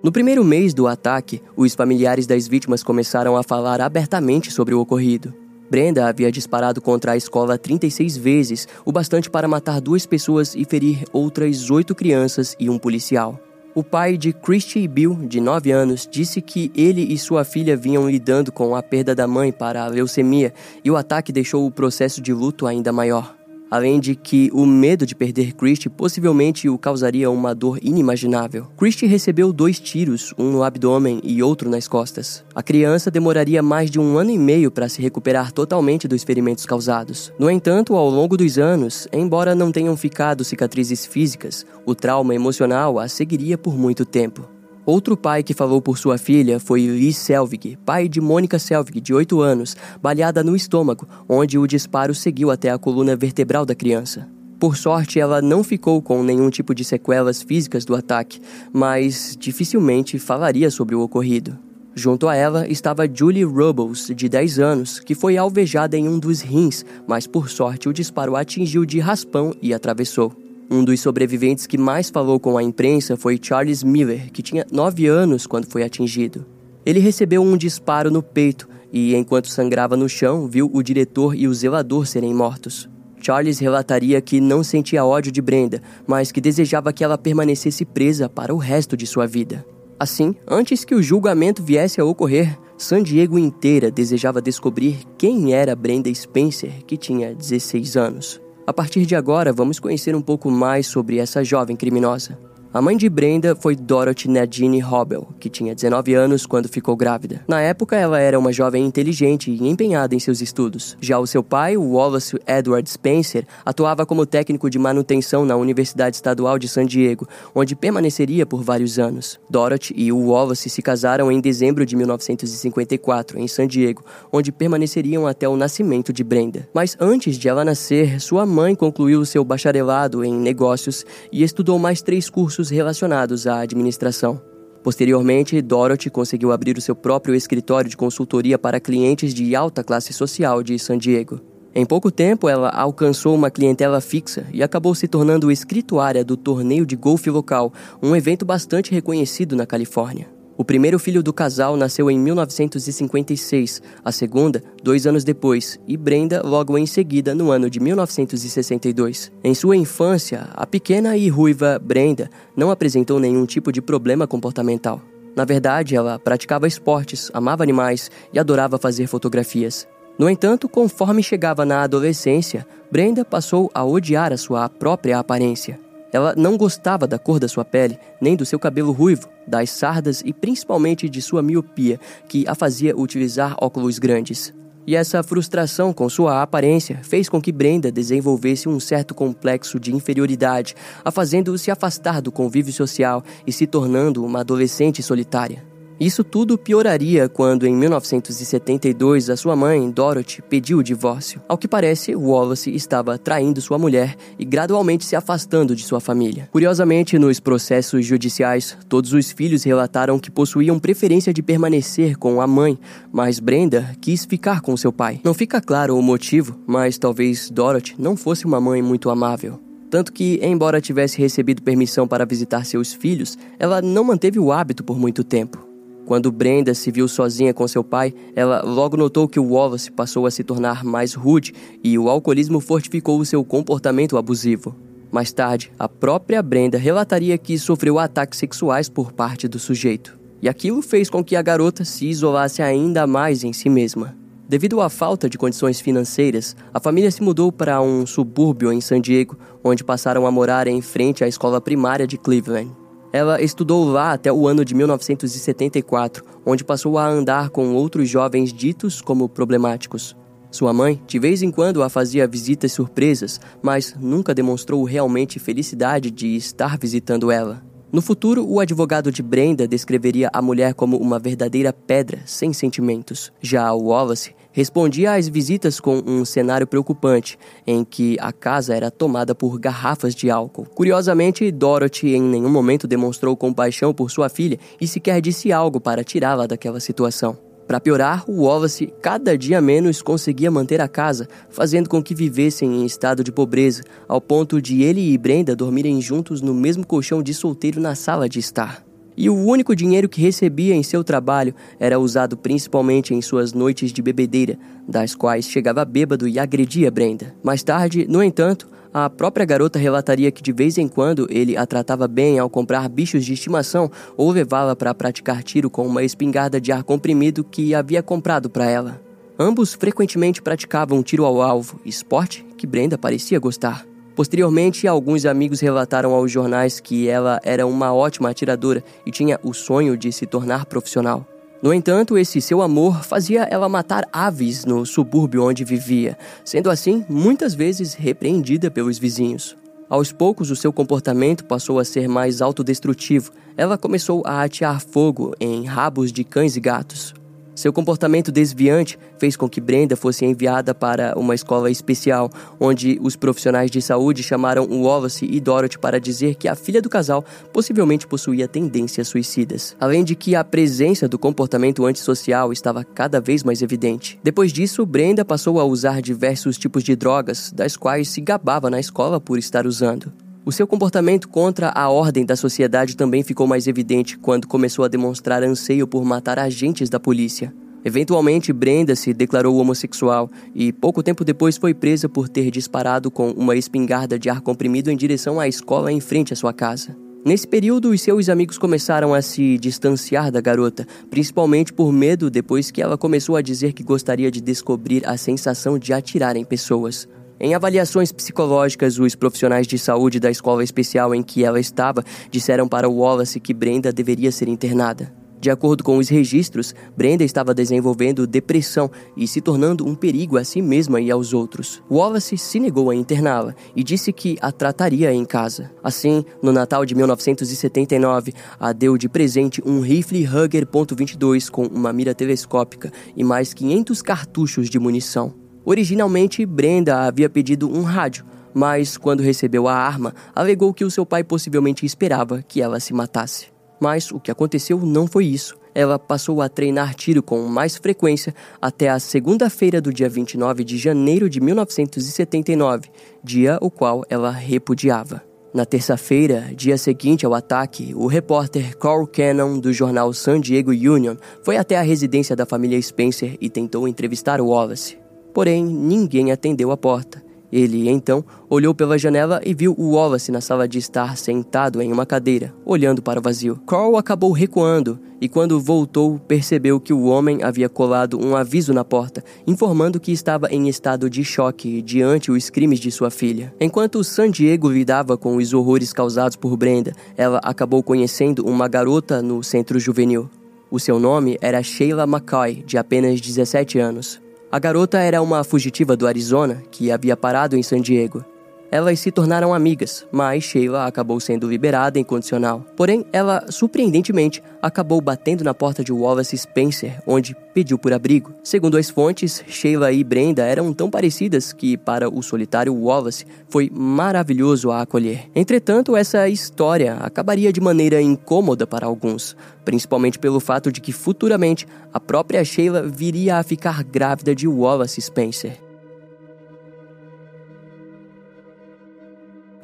No 0.00 0.12
primeiro 0.12 0.44
mês 0.44 0.72
do 0.72 0.86
ataque, 0.86 1.42
os 1.56 1.74
familiares 1.74 2.24
das 2.24 2.46
vítimas 2.46 2.84
começaram 2.84 3.36
a 3.36 3.42
falar 3.42 3.80
abertamente 3.80 4.48
sobre 4.48 4.72
o 4.72 4.80
ocorrido. 4.80 5.34
Brenda 5.68 6.06
havia 6.06 6.30
disparado 6.30 6.80
contra 6.80 7.12
a 7.12 7.16
escola 7.16 7.58
36 7.58 8.16
vezes, 8.16 8.68
o 8.84 8.92
bastante 8.92 9.28
para 9.28 9.48
matar 9.48 9.80
duas 9.80 10.06
pessoas 10.06 10.54
e 10.54 10.64
ferir 10.64 11.04
outras 11.12 11.68
oito 11.68 11.96
crianças 11.96 12.54
e 12.60 12.70
um 12.70 12.78
policial. 12.78 13.40
O 13.74 13.82
pai 13.82 14.16
de 14.16 14.32
Christy 14.32 14.86
Bill, 14.86 15.16
de 15.26 15.40
9 15.40 15.72
anos, 15.72 16.08
disse 16.08 16.40
que 16.40 16.70
ele 16.76 17.02
e 17.12 17.18
sua 17.18 17.42
filha 17.42 17.76
vinham 17.76 18.08
lidando 18.08 18.52
com 18.52 18.76
a 18.76 18.82
perda 18.82 19.16
da 19.16 19.26
mãe 19.26 19.50
para 19.50 19.82
a 19.82 19.88
leucemia 19.88 20.54
e 20.84 20.90
o 20.92 20.96
ataque 20.96 21.32
deixou 21.32 21.66
o 21.66 21.72
processo 21.72 22.22
de 22.22 22.32
luto 22.32 22.68
ainda 22.68 22.92
maior 22.92 23.37
além 23.70 24.00
de 24.00 24.14
que 24.14 24.50
o 24.52 24.64
medo 24.64 25.06
de 25.06 25.14
perder 25.14 25.52
Christie 25.54 25.88
possivelmente 25.88 26.68
o 26.68 26.78
causaria 26.78 27.30
uma 27.30 27.54
dor 27.54 27.78
inimaginável. 27.82 28.66
Christie 28.76 29.06
recebeu 29.06 29.52
dois 29.52 29.78
tiros, 29.78 30.34
um 30.38 30.50
no 30.50 30.62
abdômen 30.62 31.20
e 31.22 31.42
outro 31.42 31.68
nas 31.68 31.86
costas. 31.86 32.44
A 32.54 32.62
criança 32.62 33.10
demoraria 33.10 33.62
mais 33.62 33.90
de 33.90 33.98
um 33.98 34.18
ano 34.18 34.30
e 34.30 34.38
meio 34.38 34.70
para 34.70 34.88
se 34.88 35.02
recuperar 35.02 35.52
totalmente 35.52 36.08
dos 36.08 36.24
ferimentos 36.24 36.66
causados. 36.66 37.32
No 37.38 37.50
entanto, 37.50 37.94
ao 37.94 38.08
longo 38.08 38.36
dos 38.36 38.58
anos, 38.58 39.06
embora 39.12 39.54
não 39.54 39.72
tenham 39.72 39.96
ficado 39.96 40.44
cicatrizes 40.44 41.06
físicas, 41.06 41.66
o 41.84 41.94
trauma 41.94 42.34
emocional 42.34 42.98
a 42.98 43.08
seguiria 43.08 43.58
por 43.58 43.76
muito 43.76 44.04
tempo. 44.04 44.57
Outro 44.88 45.18
pai 45.18 45.42
que 45.42 45.52
falou 45.52 45.82
por 45.82 45.98
sua 45.98 46.16
filha 46.16 46.58
foi 46.58 46.86
Lee 46.86 47.12
Selvig, 47.12 47.76
pai 47.84 48.08
de 48.08 48.22
Mônica 48.22 48.58
Selvig, 48.58 49.02
de 49.02 49.12
8 49.12 49.38
anos, 49.42 49.76
baleada 50.00 50.42
no 50.42 50.56
estômago, 50.56 51.06
onde 51.28 51.58
o 51.58 51.66
disparo 51.66 52.14
seguiu 52.14 52.50
até 52.50 52.70
a 52.70 52.78
coluna 52.78 53.14
vertebral 53.14 53.66
da 53.66 53.74
criança. 53.74 54.26
Por 54.58 54.78
sorte, 54.78 55.20
ela 55.20 55.42
não 55.42 55.62
ficou 55.62 56.00
com 56.00 56.22
nenhum 56.22 56.48
tipo 56.48 56.74
de 56.74 56.84
sequelas 56.84 57.42
físicas 57.42 57.84
do 57.84 57.94
ataque, 57.94 58.40
mas 58.72 59.36
dificilmente 59.38 60.18
falaria 60.18 60.70
sobre 60.70 60.94
o 60.94 61.02
ocorrido. 61.02 61.58
Junto 61.94 62.26
a 62.26 62.34
ela 62.34 62.66
estava 62.66 63.06
Julie 63.06 63.44
Rubbles, 63.44 64.10
de 64.16 64.26
10 64.26 64.58
anos, 64.58 65.00
que 65.00 65.14
foi 65.14 65.36
alvejada 65.36 65.98
em 65.98 66.08
um 66.08 66.18
dos 66.18 66.40
rins, 66.40 66.82
mas 67.06 67.26
por 67.26 67.50
sorte 67.50 67.90
o 67.90 67.92
disparo 67.92 68.34
atingiu 68.34 68.86
de 68.86 69.00
raspão 69.00 69.52
e 69.60 69.74
atravessou. 69.74 70.47
Um 70.70 70.84
dos 70.84 71.00
sobreviventes 71.00 71.66
que 71.66 71.78
mais 71.78 72.10
falou 72.10 72.38
com 72.38 72.58
a 72.58 72.62
imprensa 72.62 73.16
foi 73.16 73.38
Charles 73.40 73.82
Miller, 73.82 74.30
que 74.30 74.42
tinha 74.42 74.66
9 74.70 75.06
anos 75.06 75.46
quando 75.46 75.66
foi 75.66 75.82
atingido. 75.82 76.44
Ele 76.84 77.00
recebeu 77.00 77.42
um 77.42 77.56
disparo 77.56 78.10
no 78.10 78.22
peito 78.22 78.68
e, 78.92 79.14
enquanto 79.14 79.48
sangrava 79.48 79.96
no 79.96 80.08
chão, 80.08 80.46
viu 80.46 80.70
o 80.72 80.82
diretor 80.82 81.34
e 81.34 81.48
o 81.48 81.54
zelador 81.54 82.06
serem 82.06 82.34
mortos. 82.34 82.88
Charles 83.18 83.58
relataria 83.58 84.20
que 84.20 84.40
não 84.40 84.62
sentia 84.62 85.06
ódio 85.06 85.32
de 85.32 85.40
Brenda, 85.40 85.82
mas 86.06 86.30
que 86.30 86.40
desejava 86.40 86.92
que 86.92 87.02
ela 87.02 87.16
permanecesse 87.16 87.84
presa 87.84 88.28
para 88.28 88.54
o 88.54 88.58
resto 88.58 88.96
de 88.96 89.06
sua 89.06 89.26
vida. 89.26 89.64
Assim, 89.98 90.34
antes 90.46 90.84
que 90.84 90.94
o 90.94 91.02
julgamento 91.02 91.62
viesse 91.62 92.00
a 92.00 92.04
ocorrer, 92.04 92.58
San 92.76 93.02
Diego 93.02 93.38
inteira 93.38 93.90
desejava 93.90 94.40
descobrir 94.40 94.98
quem 95.16 95.52
era 95.52 95.74
Brenda 95.74 96.14
Spencer, 96.14 96.84
que 96.86 96.96
tinha 96.96 97.34
16 97.34 97.96
anos. 97.96 98.40
A 98.68 98.72
partir 98.74 99.06
de 99.06 99.16
agora, 99.16 99.50
vamos 99.50 99.80
conhecer 99.80 100.14
um 100.14 100.20
pouco 100.20 100.50
mais 100.50 100.86
sobre 100.86 101.16
essa 101.16 101.42
jovem 101.42 101.74
criminosa. 101.74 102.38
A 102.70 102.82
mãe 102.82 102.98
de 102.98 103.08
Brenda 103.08 103.56
foi 103.56 103.74
Dorothy 103.74 104.28
Nadine 104.28 104.84
Hobel, 104.84 105.28
que 105.40 105.48
tinha 105.48 105.74
19 105.74 106.12
anos 106.12 106.44
quando 106.44 106.68
ficou 106.68 106.94
grávida. 106.94 107.42
Na 107.48 107.62
época, 107.62 107.96
ela 107.96 108.20
era 108.20 108.38
uma 108.38 108.52
jovem 108.52 108.84
inteligente 108.84 109.50
e 109.50 109.66
empenhada 109.66 110.14
em 110.14 110.18
seus 110.18 110.42
estudos. 110.42 110.94
Já 111.00 111.18
o 111.18 111.26
seu 111.26 111.42
pai, 111.42 111.78
o 111.78 111.92
Wallace 111.92 112.38
Edward 112.46 112.88
Spencer, 112.90 113.46
atuava 113.64 114.04
como 114.04 114.26
técnico 114.26 114.68
de 114.68 114.78
manutenção 114.78 115.46
na 115.46 115.56
Universidade 115.56 116.16
Estadual 116.16 116.58
de 116.58 116.68
San 116.68 116.84
Diego, 116.84 117.26
onde 117.54 117.74
permaneceria 117.74 118.44
por 118.44 118.62
vários 118.62 118.98
anos. 118.98 119.40
Dorothy 119.48 119.94
e 119.96 120.12
o 120.12 120.28
Wallace 120.28 120.68
se 120.68 120.82
casaram 120.82 121.32
em 121.32 121.40
dezembro 121.40 121.86
de 121.86 121.96
1954, 121.96 123.38
em 123.38 123.48
San 123.48 123.66
Diego, 123.66 124.04
onde 124.30 124.52
permaneceriam 124.52 125.26
até 125.26 125.48
o 125.48 125.56
nascimento 125.56 126.12
de 126.12 126.22
Brenda. 126.22 126.68
Mas 126.74 126.98
antes 127.00 127.38
de 127.38 127.48
ela 127.48 127.64
nascer, 127.64 128.20
sua 128.20 128.44
mãe 128.44 128.74
concluiu 128.74 129.24
seu 129.24 129.42
bacharelado 129.42 130.22
em 130.22 130.34
negócios 130.34 131.06
e 131.32 131.42
estudou 131.42 131.78
mais 131.78 132.02
três 132.02 132.28
cursos 132.28 132.57
cursos 132.58 132.70
relacionados 132.70 133.46
à 133.46 133.60
administração. 133.60 134.42
Posteriormente, 134.82 135.62
Dorothy 135.62 136.10
conseguiu 136.10 136.50
abrir 136.50 136.76
o 136.76 136.80
seu 136.80 136.94
próprio 136.96 137.36
escritório 137.36 137.88
de 137.88 137.96
consultoria 137.96 138.58
para 138.58 138.80
clientes 138.80 139.32
de 139.32 139.54
alta 139.54 139.84
classe 139.84 140.12
social 140.12 140.60
de 140.60 140.76
San 140.76 140.98
Diego. 140.98 141.40
Em 141.72 141.86
pouco 141.86 142.10
tempo, 142.10 142.48
ela 142.48 142.68
alcançou 142.70 143.32
uma 143.32 143.48
clientela 143.48 144.00
fixa 144.00 144.44
e 144.52 144.60
acabou 144.60 144.92
se 144.92 145.06
tornando 145.06 145.52
escrituária 145.52 146.24
do 146.24 146.36
torneio 146.36 146.84
de 146.84 146.96
golfe 146.96 147.30
local, 147.30 147.72
um 148.02 148.16
evento 148.16 148.44
bastante 148.44 148.90
reconhecido 148.90 149.54
na 149.54 149.64
Califórnia. 149.64 150.37
O 150.58 150.64
primeiro 150.64 150.98
filho 150.98 151.22
do 151.22 151.32
casal 151.32 151.76
nasceu 151.76 152.10
em 152.10 152.18
1956, 152.18 153.80
a 154.04 154.10
segunda, 154.10 154.60
dois 154.82 155.06
anos 155.06 155.22
depois, 155.22 155.78
e 155.86 155.96
Brenda 155.96 156.42
logo 156.44 156.76
em 156.76 156.84
seguida, 156.84 157.32
no 157.32 157.52
ano 157.52 157.70
de 157.70 157.78
1962. 157.78 159.30
Em 159.44 159.54
sua 159.54 159.76
infância, 159.76 160.48
a 160.56 160.66
pequena 160.66 161.16
e 161.16 161.28
ruiva 161.28 161.78
Brenda 161.78 162.28
não 162.56 162.72
apresentou 162.72 163.20
nenhum 163.20 163.46
tipo 163.46 163.70
de 163.70 163.80
problema 163.80 164.26
comportamental. 164.26 165.00
Na 165.36 165.44
verdade, 165.44 165.94
ela 165.94 166.18
praticava 166.18 166.66
esportes, 166.66 167.30
amava 167.32 167.62
animais 167.62 168.10
e 168.32 168.38
adorava 168.40 168.78
fazer 168.78 169.06
fotografias. 169.06 169.86
No 170.18 170.28
entanto, 170.28 170.68
conforme 170.68 171.22
chegava 171.22 171.64
na 171.64 171.82
adolescência, 171.82 172.66
Brenda 172.90 173.24
passou 173.24 173.70
a 173.72 173.84
odiar 173.84 174.32
a 174.32 174.36
sua 174.36 174.68
própria 174.68 175.20
aparência. 175.20 175.78
Ela 176.12 176.34
não 176.36 176.56
gostava 176.56 177.06
da 177.06 177.18
cor 177.18 177.38
da 177.38 177.48
sua 177.48 177.64
pele, 177.64 177.98
nem 178.20 178.36
do 178.36 178.46
seu 178.46 178.58
cabelo 178.58 178.92
ruivo, 178.92 179.28
das 179.46 179.70
sardas 179.70 180.22
e 180.24 180.32
principalmente 180.32 181.08
de 181.08 181.20
sua 181.20 181.42
miopia, 181.42 182.00
que 182.28 182.44
a 182.46 182.54
fazia 182.54 182.96
utilizar 182.96 183.56
óculos 183.60 183.98
grandes. 183.98 184.54
E 184.86 184.96
essa 184.96 185.22
frustração 185.22 185.92
com 185.92 186.08
sua 186.08 186.42
aparência 186.42 187.00
fez 187.02 187.28
com 187.28 187.42
que 187.42 187.52
Brenda 187.52 187.92
desenvolvesse 187.92 188.70
um 188.70 188.80
certo 188.80 189.14
complexo 189.14 189.78
de 189.78 189.94
inferioridade, 189.94 190.74
a 191.04 191.10
fazendo-o 191.10 191.58
se 191.58 191.70
afastar 191.70 192.22
do 192.22 192.32
convívio 192.32 192.72
social 192.72 193.22
e 193.46 193.52
se 193.52 193.66
tornando 193.66 194.24
uma 194.24 194.40
adolescente 194.40 195.02
solitária. 195.02 195.62
Isso 196.00 196.22
tudo 196.22 196.56
pioraria 196.56 197.28
quando, 197.28 197.66
em 197.66 197.74
1972, 197.74 199.28
a 199.28 199.36
sua 199.36 199.56
mãe, 199.56 199.90
Dorothy, 199.90 200.40
pediu 200.42 200.78
o 200.78 200.82
divórcio. 200.82 201.42
Ao 201.48 201.58
que 201.58 201.66
parece, 201.66 202.14
Wallace 202.14 202.72
estava 202.72 203.18
traindo 203.18 203.60
sua 203.60 203.78
mulher 203.78 204.14
e 204.38 204.44
gradualmente 204.44 205.04
se 205.04 205.16
afastando 205.16 205.74
de 205.74 205.82
sua 205.82 205.98
família. 205.98 206.48
Curiosamente, 206.52 207.18
nos 207.18 207.40
processos 207.40 208.06
judiciais, 208.06 208.78
todos 208.88 209.12
os 209.12 209.32
filhos 209.32 209.64
relataram 209.64 210.20
que 210.20 210.30
possuíam 210.30 210.78
preferência 210.78 211.34
de 211.34 211.42
permanecer 211.42 212.16
com 212.16 212.40
a 212.40 212.46
mãe, 212.46 212.78
mas 213.10 213.40
Brenda 213.40 213.96
quis 214.00 214.24
ficar 214.24 214.60
com 214.60 214.76
seu 214.76 214.92
pai. 214.92 215.20
Não 215.24 215.34
fica 215.34 215.60
claro 215.60 215.98
o 215.98 216.02
motivo, 216.02 216.56
mas 216.64 216.96
talvez 216.96 217.50
Dorothy 217.50 217.96
não 217.98 218.16
fosse 218.16 218.46
uma 218.46 218.60
mãe 218.60 218.80
muito 218.80 219.10
amável. 219.10 219.58
Tanto 219.90 220.12
que, 220.12 220.38
embora 220.42 220.80
tivesse 220.80 221.18
recebido 221.18 221.62
permissão 221.62 222.06
para 222.06 222.24
visitar 222.24 222.64
seus 222.64 222.92
filhos, 222.92 223.36
ela 223.58 223.82
não 223.82 224.04
manteve 224.04 224.38
o 224.38 224.52
hábito 224.52 224.84
por 224.84 224.98
muito 224.98 225.24
tempo. 225.24 225.67
Quando 226.08 226.32
Brenda 226.32 226.72
se 226.72 226.90
viu 226.90 227.06
sozinha 227.06 227.52
com 227.52 227.68
seu 227.68 227.84
pai, 227.84 228.14
ela 228.34 228.62
logo 228.62 228.96
notou 228.96 229.28
que 229.28 229.38
o 229.38 229.44
Wallace 229.44 229.92
passou 229.92 230.24
a 230.24 230.30
se 230.30 230.42
tornar 230.42 230.82
mais 230.82 231.12
rude 231.12 231.52
e 231.84 231.98
o 231.98 232.08
alcoolismo 232.08 232.60
fortificou 232.60 233.20
o 233.20 233.26
seu 233.26 233.44
comportamento 233.44 234.16
abusivo. 234.16 234.74
Mais 235.12 235.32
tarde, 235.32 235.70
a 235.78 235.86
própria 235.86 236.40
Brenda 236.40 236.78
relataria 236.78 237.36
que 237.36 237.58
sofreu 237.58 237.98
ataques 237.98 238.38
sexuais 238.38 238.88
por 238.88 239.12
parte 239.12 239.46
do 239.46 239.58
sujeito. 239.58 240.18
E 240.40 240.48
aquilo 240.48 240.80
fez 240.80 241.10
com 241.10 241.22
que 241.22 241.36
a 241.36 241.42
garota 241.42 241.84
se 241.84 242.06
isolasse 242.06 242.62
ainda 242.62 243.06
mais 243.06 243.44
em 243.44 243.52
si 243.52 243.68
mesma. 243.68 244.16
Devido 244.48 244.80
à 244.80 244.88
falta 244.88 245.28
de 245.28 245.36
condições 245.36 245.78
financeiras, 245.78 246.56
a 246.72 246.80
família 246.80 247.10
se 247.10 247.22
mudou 247.22 247.52
para 247.52 247.82
um 247.82 248.06
subúrbio 248.06 248.72
em 248.72 248.80
San 248.80 248.98
Diego, 248.98 249.36
onde 249.62 249.84
passaram 249.84 250.26
a 250.26 250.30
morar 250.30 250.68
em 250.68 250.80
frente 250.80 251.22
à 251.22 251.28
escola 251.28 251.60
primária 251.60 252.06
de 252.06 252.16
Cleveland. 252.16 252.77
Ela 253.12 253.40
estudou 253.40 253.84
lá 253.84 254.12
até 254.12 254.32
o 254.32 254.46
ano 254.46 254.64
de 254.64 254.74
1974, 254.74 256.24
onde 256.44 256.64
passou 256.64 256.98
a 256.98 257.06
andar 257.06 257.50
com 257.50 257.74
outros 257.74 258.08
jovens 258.08 258.52
ditos 258.52 259.00
como 259.00 259.28
problemáticos. 259.28 260.16
Sua 260.50 260.72
mãe, 260.72 261.02
de 261.06 261.18
vez 261.18 261.42
em 261.42 261.50
quando, 261.50 261.82
a 261.82 261.88
fazia 261.88 262.26
visitas 262.26 262.72
surpresas, 262.72 263.40
mas 263.62 263.94
nunca 263.98 264.34
demonstrou 264.34 264.82
realmente 264.84 265.38
felicidade 265.38 266.10
de 266.10 266.36
estar 266.36 266.78
visitando 266.78 267.30
ela. 267.30 267.67
No 267.90 268.02
futuro, 268.02 268.46
o 268.46 268.60
advogado 268.60 269.10
de 269.10 269.22
Brenda 269.22 269.66
descreveria 269.66 270.28
a 270.30 270.42
mulher 270.42 270.74
como 270.74 270.98
uma 270.98 271.18
verdadeira 271.18 271.72
pedra 271.72 272.20
sem 272.26 272.52
sentimentos. 272.52 273.32
Já 273.40 273.72
Wallace 273.72 274.34
respondia 274.52 275.14
às 275.14 275.26
visitas 275.26 275.80
com 275.80 276.02
um 276.06 276.22
cenário 276.22 276.66
preocupante, 276.66 277.38
em 277.66 277.82
que 277.84 278.18
a 278.20 278.30
casa 278.30 278.74
era 278.74 278.90
tomada 278.90 279.34
por 279.34 279.58
garrafas 279.58 280.14
de 280.14 280.30
álcool. 280.30 280.66
Curiosamente, 280.74 281.50
Dorothy 281.50 282.14
em 282.14 282.20
nenhum 282.20 282.50
momento 282.50 282.86
demonstrou 282.86 283.34
compaixão 283.34 283.94
por 283.94 284.10
sua 284.10 284.28
filha 284.28 284.58
e 284.78 284.86
sequer 284.86 285.22
disse 285.22 285.50
algo 285.50 285.80
para 285.80 286.04
tirá-la 286.04 286.46
daquela 286.46 286.80
situação. 286.80 287.47
Para 287.68 287.78
piorar, 287.78 288.24
o 288.26 288.44
Wallace 288.44 288.90
cada 289.02 289.36
dia 289.36 289.60
menos 289.60 290.00
conseguia 290.00 290.50
manter 290.50 290.80
a 290.80 290.88
casa, 290.88 291.28
fazendo 291.50 291.86
com 291.86 292.02
que 292.02 292.14
vivessem 292.14 292.80
em 292.80 292.86
estado 292.86 293.22
de 293.22 293.30
pobreza, 293.30 293.82
ao 294.08 294.22
ponto 294.22 294.62
de 294.62 294.82
ele 294.82 295.12
e 295.12 295.18
Brenda 295.18 295.54
dormirem 295.54 296.00
juntos 296.00 296.40
no 296.40 296.54
mesmo 296.54 296.86
colchão 296.86 297.22
de 297.22 297.34
solteiro 297.34 297.78
na 297.78 297.94
sala 297.94 298.26
de 298.26 298.38
estar. 298.38 298.82
E 299.14 299.28
o 299.28 299.36
único 299.36 299.76
dinheiro 299.76 300.08
que 300.08 300.22
recebia 300.22 300.74
em 300.74 300.82
seu 300.82 301.04
trabalho 301.04 301.54
era 301.78 301.98
usado 301.98 302.38
principalmente 302.38 303.12
em 303.12 303.20
suas 303.20 303.52
noites 303.52 303.92
de 303.92 304.00
bebedeira, 304.00 304.58
das 304.88 305.14
quais 305.14 305.46
chegava 305.46 305.84
bêbado 305.84 306.26
e 306.26 306.38
agredia 306.38 306.90
Brenda. 306.90 307.34
Mais 307.42 307.62
tarde, 307.62 308.06
no 308.08 308.22
entanto, 308.22 308.66
a 308.92 309.08
própria 309.10 309.44
garota 309.44 309.78
relataria 309.78 310.30
que 310.30 310.42
de 310.42 310.52
vez 310.52 310.78
em 310.78 310.88
quando 310.88 311.26
ele 311.30 311.56
a 311.56 311.66
tratava 311.66 312.08
bem 312.08 312.38
ao 312.38 312.48
comprar 312.48 312.88
bichos 312.88 313.24
de 313.24 313.32
estimação 313.32 313.90
ou 314.16 314.30
levá-la 314.30 314.74
para 314.74 314.94
praticar 314.94 315.42
tiro 315.42 315.68
com 315.68 315.86
uma 315.86 316.02
espingarda 316.02 316.60
de 316.60 316.72
ar 316.72 316.82
comprimido 316.82 317.44
que 317.44 317.74
havia 317.74 318.02
comprado 318.02 318.48
para 318.48 318.68
ela. 318.70 319.00
Ambos 319.38 319.74
frequentemente 319.74 320.42
praticavam 320.42 321.02
tiro 321.02 321.24
ao 321.24 321.40
alvo, 321.40 321.80
esporte 321.84 322.44
que 322.56 322.66
Brenda 322.66 322.98
parecia 322.98 323.38
gostar. 323.38 323.86
Posteriormente, 324.16 324.88
alguns 324.88 325.24
amigos 325.24 325.60
relataram 325.60 326.12
aos 326.12 326.32
jornais 326.32 326.80
que 326.80 327.08
ela 327.08 327.38
era 327.44 327.64
uma 327.64 327.94
ótima 327.94 328.28
atiradora 328.28 328.82
e 329.06 329.12
tinha 329.12 329.38
o 329.44 329.54
sonho 329.54 329.96
de 329.96 330.10
se 330.10 330.26
tornar 330.26 330.66
profissional. 330.66 331.24
No 331.60 331.74
entanto, 331.74 332.16
esse 332.16 332.40
seu 332.40 332.62
amor 332.62 333.02
fazia 333.02 333.42
ela 333.50 333.68
matar 333.68 334.06
aves 334.12 334.64
no 334.64 334.86
subúrbio 334.86 335.42
onde 335.42 335.64
vivia, 335.64 336.16
sendo 336.44 336.70
assim 336.70 337.04
muitas 337.08 337.52
vezes 337.52 337.94
repreendida 337.94 338.70
pelos 338.70 338.96
vizinhos. 338.96 339.56
Aos 339.88 340.12
poucos, 340.12 340.50
o 340.52 340.56
seu 340.56 340.72
comportamento 340.72 341.44
passou 341.44 341.80
a 341.80 341.84
ser 341.84 342.08
mais 342.08 342.40
autodestrutivo. 342.40 343.32
Ela 343.56 343.76
começou 343.76 344.22
a 344.24 344.44
atear 344.44 344.80
fogo 344.80 345.34
em 345.40 345.64
rabos 345.64 346.12
de 346.12 346.22
cães 346.22 346.56
e 346.56 346.60
gatos. 346.60 347.12
Seu 347.58 347.72
comportamento 347.72 348.30
desviante 348.30 348.96
fez 349.18 349.36
com 349.36 349.48
que 349.48 349.60
Brenda 349.60 349.96
fosse 349.96 350.24
enviada 350.24 350.72
para 350.72 351.18
uma 351.18 351.34
escola 351.34 351.68
especial, 351.68 352.30
onde 352.60 353.00
os 353.02 353.16
profissionais 353.16 353.68
de 353.68 353.82
saúde 353.82 354.22
chamaram 354.22 354.62
o 354.62 354.82
Wallace 354.82 355.26
e 355.28 355.40
Dorothy 355.40 355.76
para 355.76 355.98
dizer 355.98 356.36
que 356.36 356.46
a 356.46 356.54
filha 356.54 356.80
do 356.80 356.88
casal 356.88 357.24
possivelmente 357.52 358.06
possuía 358.06 358.46
tendências 358.46 359.08
suicidas, 359.08 359.76
além 359.80 360.04
de 360.04 360.14
que 360.14 360.36
a 360.36 360.44
presença 360.44 361.08
do 361.08 361.18
comportamento 361.18 361.84
antissocial 361.84 362.52
estava 362.52 362.84
cada 362.84 363.20
vez 363.20 363.42
mais 363.42 363.60
evidente. 363.60 364.20
Depois 364.22 364.52
disso, 364.52 364.86
Brenda 364.86 365.24
passou 365.24 365.58
a 365.58 365.64
usar 365.64 366.00
diversos 366.00 366.58
tipos 366.58 366.84
de 366.84 366.94
drogas, 366.94 367.50
das 367.52 367.76
quais 367.76 368.08
se 368.08 368.20
gabava 368.20 368.70
na 368.70 368.78
escola 368.78 369.20
por 369.20 369.36
estar 369.36 369.66
usando. 369.66 370.12
O 370.48 370.50
seu 370.50 370.66
comportamento 370.66 371.28
contra 371.28 371.70
a 371.74 371.90
ordem 371.90 372.24
da 372.24 372.34
sociedade 372.34 372.96
também 372.96 373.22
ficou 373.22 373.46
mais 373.46 373.66
evidente 373.66 374.16
quando 374.16 374.48
começou 374.48 374.82
a 374.82 374.88
demonstrar 374.88 375.42
anseio 375.42 375.86
por 375.86 376.02
matar 376.06 376.38
agentes 376.38 376.88
da 376.88 376.98
polícia. 376.98 377.54
Eventualmente, 377.84 378.50
Brenda 378.50 378.96
se 378.96 379.12
declarou 379.12 379.58
homossexual 379.58 380.30
e 380.54 380.72
pouco 380.72 381.02
tempo 381.02 381.22
depois 381.22 381.58
foi 381.58 381.74
presa 381.74 382.08
por 382.08 382.30
ter 382.30 382.50
disparado 382.50 383.10
com 383.10 383.30
uma 383.32 383.56
espingarda 383.56 384.18
de 384.18 384.30
ar 384.30 384.40
comprimido 384.40 384.90
em 384.90 384.96
direção 384.96 385.38
à 385.38 385.46
escola 385.46 385.92
em 385.92 386.00
frente 386.00 386.32
à 386.32 386.36
sua 386.36 386.54
casa. 386.54 386.96
Nesse 387.26 387.46
período, 387.46 387.90
os 387.90 388.00
seus 388.00 388.30
amigos 388.30 388.56
começaram 388.56 389.12
a 389.12 389.20
se 389.20 389.58
distanciar 389.58 390.32
da 390.32 390.40
garota, 390.40 390.86
principalmente 391.10 391.74
por 391.74 391.92
medo 391.92 392.30
depois 392.30 392.70
que 392.70 392.80
ela 392.80 392.96
começou 392.96 393.36
a 393.36 393.42
dizer 393.42 393.74
que 393.74 393.82
gostaria 393.82 394.30
de 394.30 394.40
descobrir 394.40 395.06
a 395.06 395.18
sensação 395.18 395.78
de 395.78 395.92
atirar 395.92 396.36
em 396.36 396.44
pessoas. 396.44 397.06
Em 397.40 397.54
avaliações 397.54 398.10
psicológicas, 398.10 398.98
os 398.98 399.14
profissionais 399.14 399.66
de 399.66 399.78
saúde 399.78 400.18
da 400.18 400.28
escola 400.28 400.64
especial 400.64 401.14
em 401.14 401.22
que 401.22 401.44
ela 401.44 401.60
estava 401.60 402.04
disseram 402.30 402.66
para 402.66 402.88
Wallace 402.88 403.38
que 403.38 403.54
Brenda 403.54 403.92
deveria 403.92 404.32
ser 404.32 404.48
internada. 404.48 405.12
De 405.40 405.50
acordo 405.50 405.84
com 405.84 405.98
os 405.98 406.08
registros, 406.08 406.74
Brenda 406.96 407.22
estava 407.22 407.54
desenvolvendo 407.54 408.26
depressão 408.26 408.90
e 409.16 409.28
se 409.28 409.40
tornando 409.40 409.86
um 409.86 409.94
perigo 409.94 410.36
a 410.36 410.42
si 410.42 410.60
mesma 410.60 411.00
e 411.00 411.12
aos 411.12 411.32
outros. 411.32 411.80
Wallace 411.88 412.36
se 412.36 412.58
negou 412.58 412.90
a 412.90 412.94
interná-la 412.94 413.54
e 413.76 413.84
disse 413.84 414.12
que 414.12 414.36
a 414.40 414.50
trataria 414.50 415.12
em 415.12 415.24
casa. 415.24 415.70
Assim, 415.80 416.24
no 416.42 416.50
Natal 416.50 416.84
de 416.84 416.96
1979, 416.96 418.34
a 418.58 418.72
deu 418.72 418.98
de 418.98 419.08
presente 419.08 419.62
um 419.64 419.80
rifle 419.80 420.26
Hugger 420.26 420.66
.22 420.66 421.48
com 421.48 421.66
uma 421.66 421.92
mira 421.92 422.16
telescópica 422.16 422.92
e 423.16 423.22
mais 423.22 423.54
500 423.54 424.02
cartuchos 424.02 424.68
de 424.68 424.80
munição. 424.80 425.37
Originalmente, 425.68 426.46
Brenda 426.46 427.00
havia 427.00 427.28
pedido 427.28 427.68
um 427.70 427.82
rádio, 427.82 428.24
mas 428.54 428.96
quando 428.96 429.22
recebeu 429.22 429.68
a 429.68 429.74
arma, 429.74 430.14
alegou 430.34 430.72
que 430.72 430.82
o 430.82 430.90
seu 430.90 431.04
pai 431.04 431.22
possivelmente 431.22 431.84
esperava 431.84 432.40
que 432.40 432.62
ela 432.62 432.80
se 432.80 432.94
matasse. 432.94 433.48
Mas 433.78 434.10
o 434.10 434.18
que 434.18 434.30
aconteceu 434.30 434.78
não 434.78 435.06
foi 435.06 435.26
isso. 435.26 435.58
Ela 435.74 435.98
passou 435.98 436.40
a 436.40 436.48
treinar 436.48 436.94
tiro 436.94 437.22
com 437.22 437.42
mais 437.42 437.76
frequência 437.76 438.34
até 438.62 438.88
a 438.88 438.98
segunda-feira 438.98 439.78
do 439.78 439.92
dia 439.92 440.08
29 440.08 440.64
de 440.64 440.78
janeiro 440.78 441.28
de 441.28 441.38
1979, 441.38 442.88
dia 443.22 443.58
o 443.60 443.70
qual 443.70 444.06
ela 444.08 444.30
repudiava. 444.30 445.22
Na 445.52 445.66
terça-feira, 445.66 446.50
dia 446.56 446.78
seguinte 446.78 447.26
ao 447.26 447.34
ataque, 447.34 447.92
o 447.94 448.06
repórter 448.06 448.74
Carl 448.78 449.06
Cannon 449.06 449.58
do 449.58 449.70
jornal 449.70 450.14
San 450.14 450.40
Diego 450.40 450.70
Union 450.70 451.16
foi 451.42 451.58
até 451.58 451.76
a 451.76 451.82
residência 451.82 452.34
da 452.34 452.46
família 452.46 452.80
Spencer 452.80 453.36
e 453.38 453.50
tentou 453.50 453.86
entrevistar 453.86 454.40
Wallace. 454.40 455.07
Porém, 455.32 455.64
ninguém 455.64 456.32
atendeu 456.32 456.70
a 456.70 456.76
porta. 456.76 457.22
Ele, 457.50 457.88
então, 457.88 458.22
olhou 458.48 458.74
pela 458.74 458.98
janela 458.98 459.40
e 459.44 459.54
viu 459.54 459.74
o 459.78 459.92
Wallace 459.92 460.30
na 460.30 460.40
sala 460.40 460.68
de 460.68 460.78
estar 460.78 461.16
sentado 461.16 461.80
em 461.80 461.90
uma 461.90 462.04
cadeira, 462.04 462.54
olhando 462.64 463.00
para 463.00 463.18
o 463.18 463.22
vazio. 463.22 463.56
Carl 463.66 463.96
acabou 463.96 464.32
recuando 464.32 464.98
e, 465.18 465.28
quando 465.28 465.58
voltou, 465.58 466.18
percebeu 466.18 466.78
que 466.78 466.92
o 466.92 467.04
homem 467.04 467.42
havia 467.42 467.68
colado 467.68 468.22
um 468.22 468.36
aviso 468.36 468.74
na 468.74 468.84
porta, 468.84 469.24
informando 469.46 469.98
que 469.98 470.12
estava 470.12 470.48
em 470.50 470.68
estado 470.68 471.08
de 471.08 471.24
choque 471.24 471.80
diante 471.80 472.30
os 472.30 472.50
crimes 472.50 472.78
de 472.78 472.90
sua 472.90 473.10
filha. 473.10 473.52
Enquanto 473.58 474.04
San 474.04 474.30
Diego 474.30 474.68
lidava 474.68 475.16
com 475.16 475.36
os 475.36 475.54
horrores 475.54 475.92
causados 475.92 476.36
por 476.36 476.54
Brenda, 476.54 476.92
ela 477.16 477.40
acabou 477.42 477.82
conhecendo 477.82 478.46
uma 478.46 478.68
garota 478.68 479.22
no 479.22 479.42
centro 479.42 479.80
juvenil. 479.80 480.28
O 480.70 480.78
seu 480.78 481.00
nome 481.00 481.38
era 481.40 481.62
Sheila 481.62 482.04
McCoy, 482.04 482.62
de 482.66 482.76
apenas 482.76 483.22
17 483.22 483.78
anos. 483.78 484.20
A 484.50 484.58
garota 484.58 484.98
era 484.98 485.20
uma 485.20 485.44
fugitiva 485.44 485.94
do 485.94 486.06
Arizona 486.06 486.62
que 486.70 486.90
havia 486.90 487.14
parado 487.14 487.54
em 487.54 487.62
San 487.62 487.82
Diego. 487.82 488.24
Elas 488.70 489.00
se 489.00 489.10
tornaram 489.10 489.54
amigas, 489.54 490.06
mas 490.12 490.44
Sheila 490.44 490.86
acabou 490.86 491.18
sendo 491.20 491.48
liberada 491.48 491.98
em 491.98 492.04
condicional. 492.04 492.64
Porém, 492.76 493.04
ela, 493.12 493.46
surpreendentemente, 493.48 494.42
acabou 494.60 495.00
batendo 495.00 495.42
na 495.42 495.54
porta 495.54 495.82
de 495.82 495.90
Wallace 495.90 496.36
Spencer, 496.36 497.02
onde 497.06 497.34
pediu 497.54 497.78
por 497.78 497.94
abrigo. 497.94 498.34
Segundo 498.44 498.76
as 498.76 498.90
fontes, 498.90 499.42
Sheila 499.46 499.90
e 499.90 500.04
Brenda 500.04 500.44
eram 500.44 500.72
tão 500.74 500.90
parecidas 500.90 501.50
que, 501.52 501.78
para 501.78 502.10
o 502.10 502.22
solitário 502.22 502.74
Wallace, 502.74 503.24
foi 503.48 503.70
maravilhoso 503.72 504.70
a 504.70 504.82
acolher. 504.82 505.30
Entretanto, 505.34 505.96
essa 505.96 506.28
história 506.28 506.94
acabaria 506.96 507.50
de 507.50 507.62
maneira 507.62 508.02
incômoda 508.02 508.66
para 508.66 508.86
alguns, 508.86 509.34
principalmente 509.64 510.18
pelo 510.18 510.40
fato 510.40 510.70
de 510.70 510.80
que 510.80 510.92
futuramente 510.92 511.66
a 511.92 511.98
própria 511.98 512.44
Sheila 512.44 512.82
viria 512.82 513.38
a 513.38 513.42
ficar 513.42 513.82
grávida 513.82 514.34
de 514.34 514.46
Wallace 514.46 515.00
Spencer. 515.00 515.67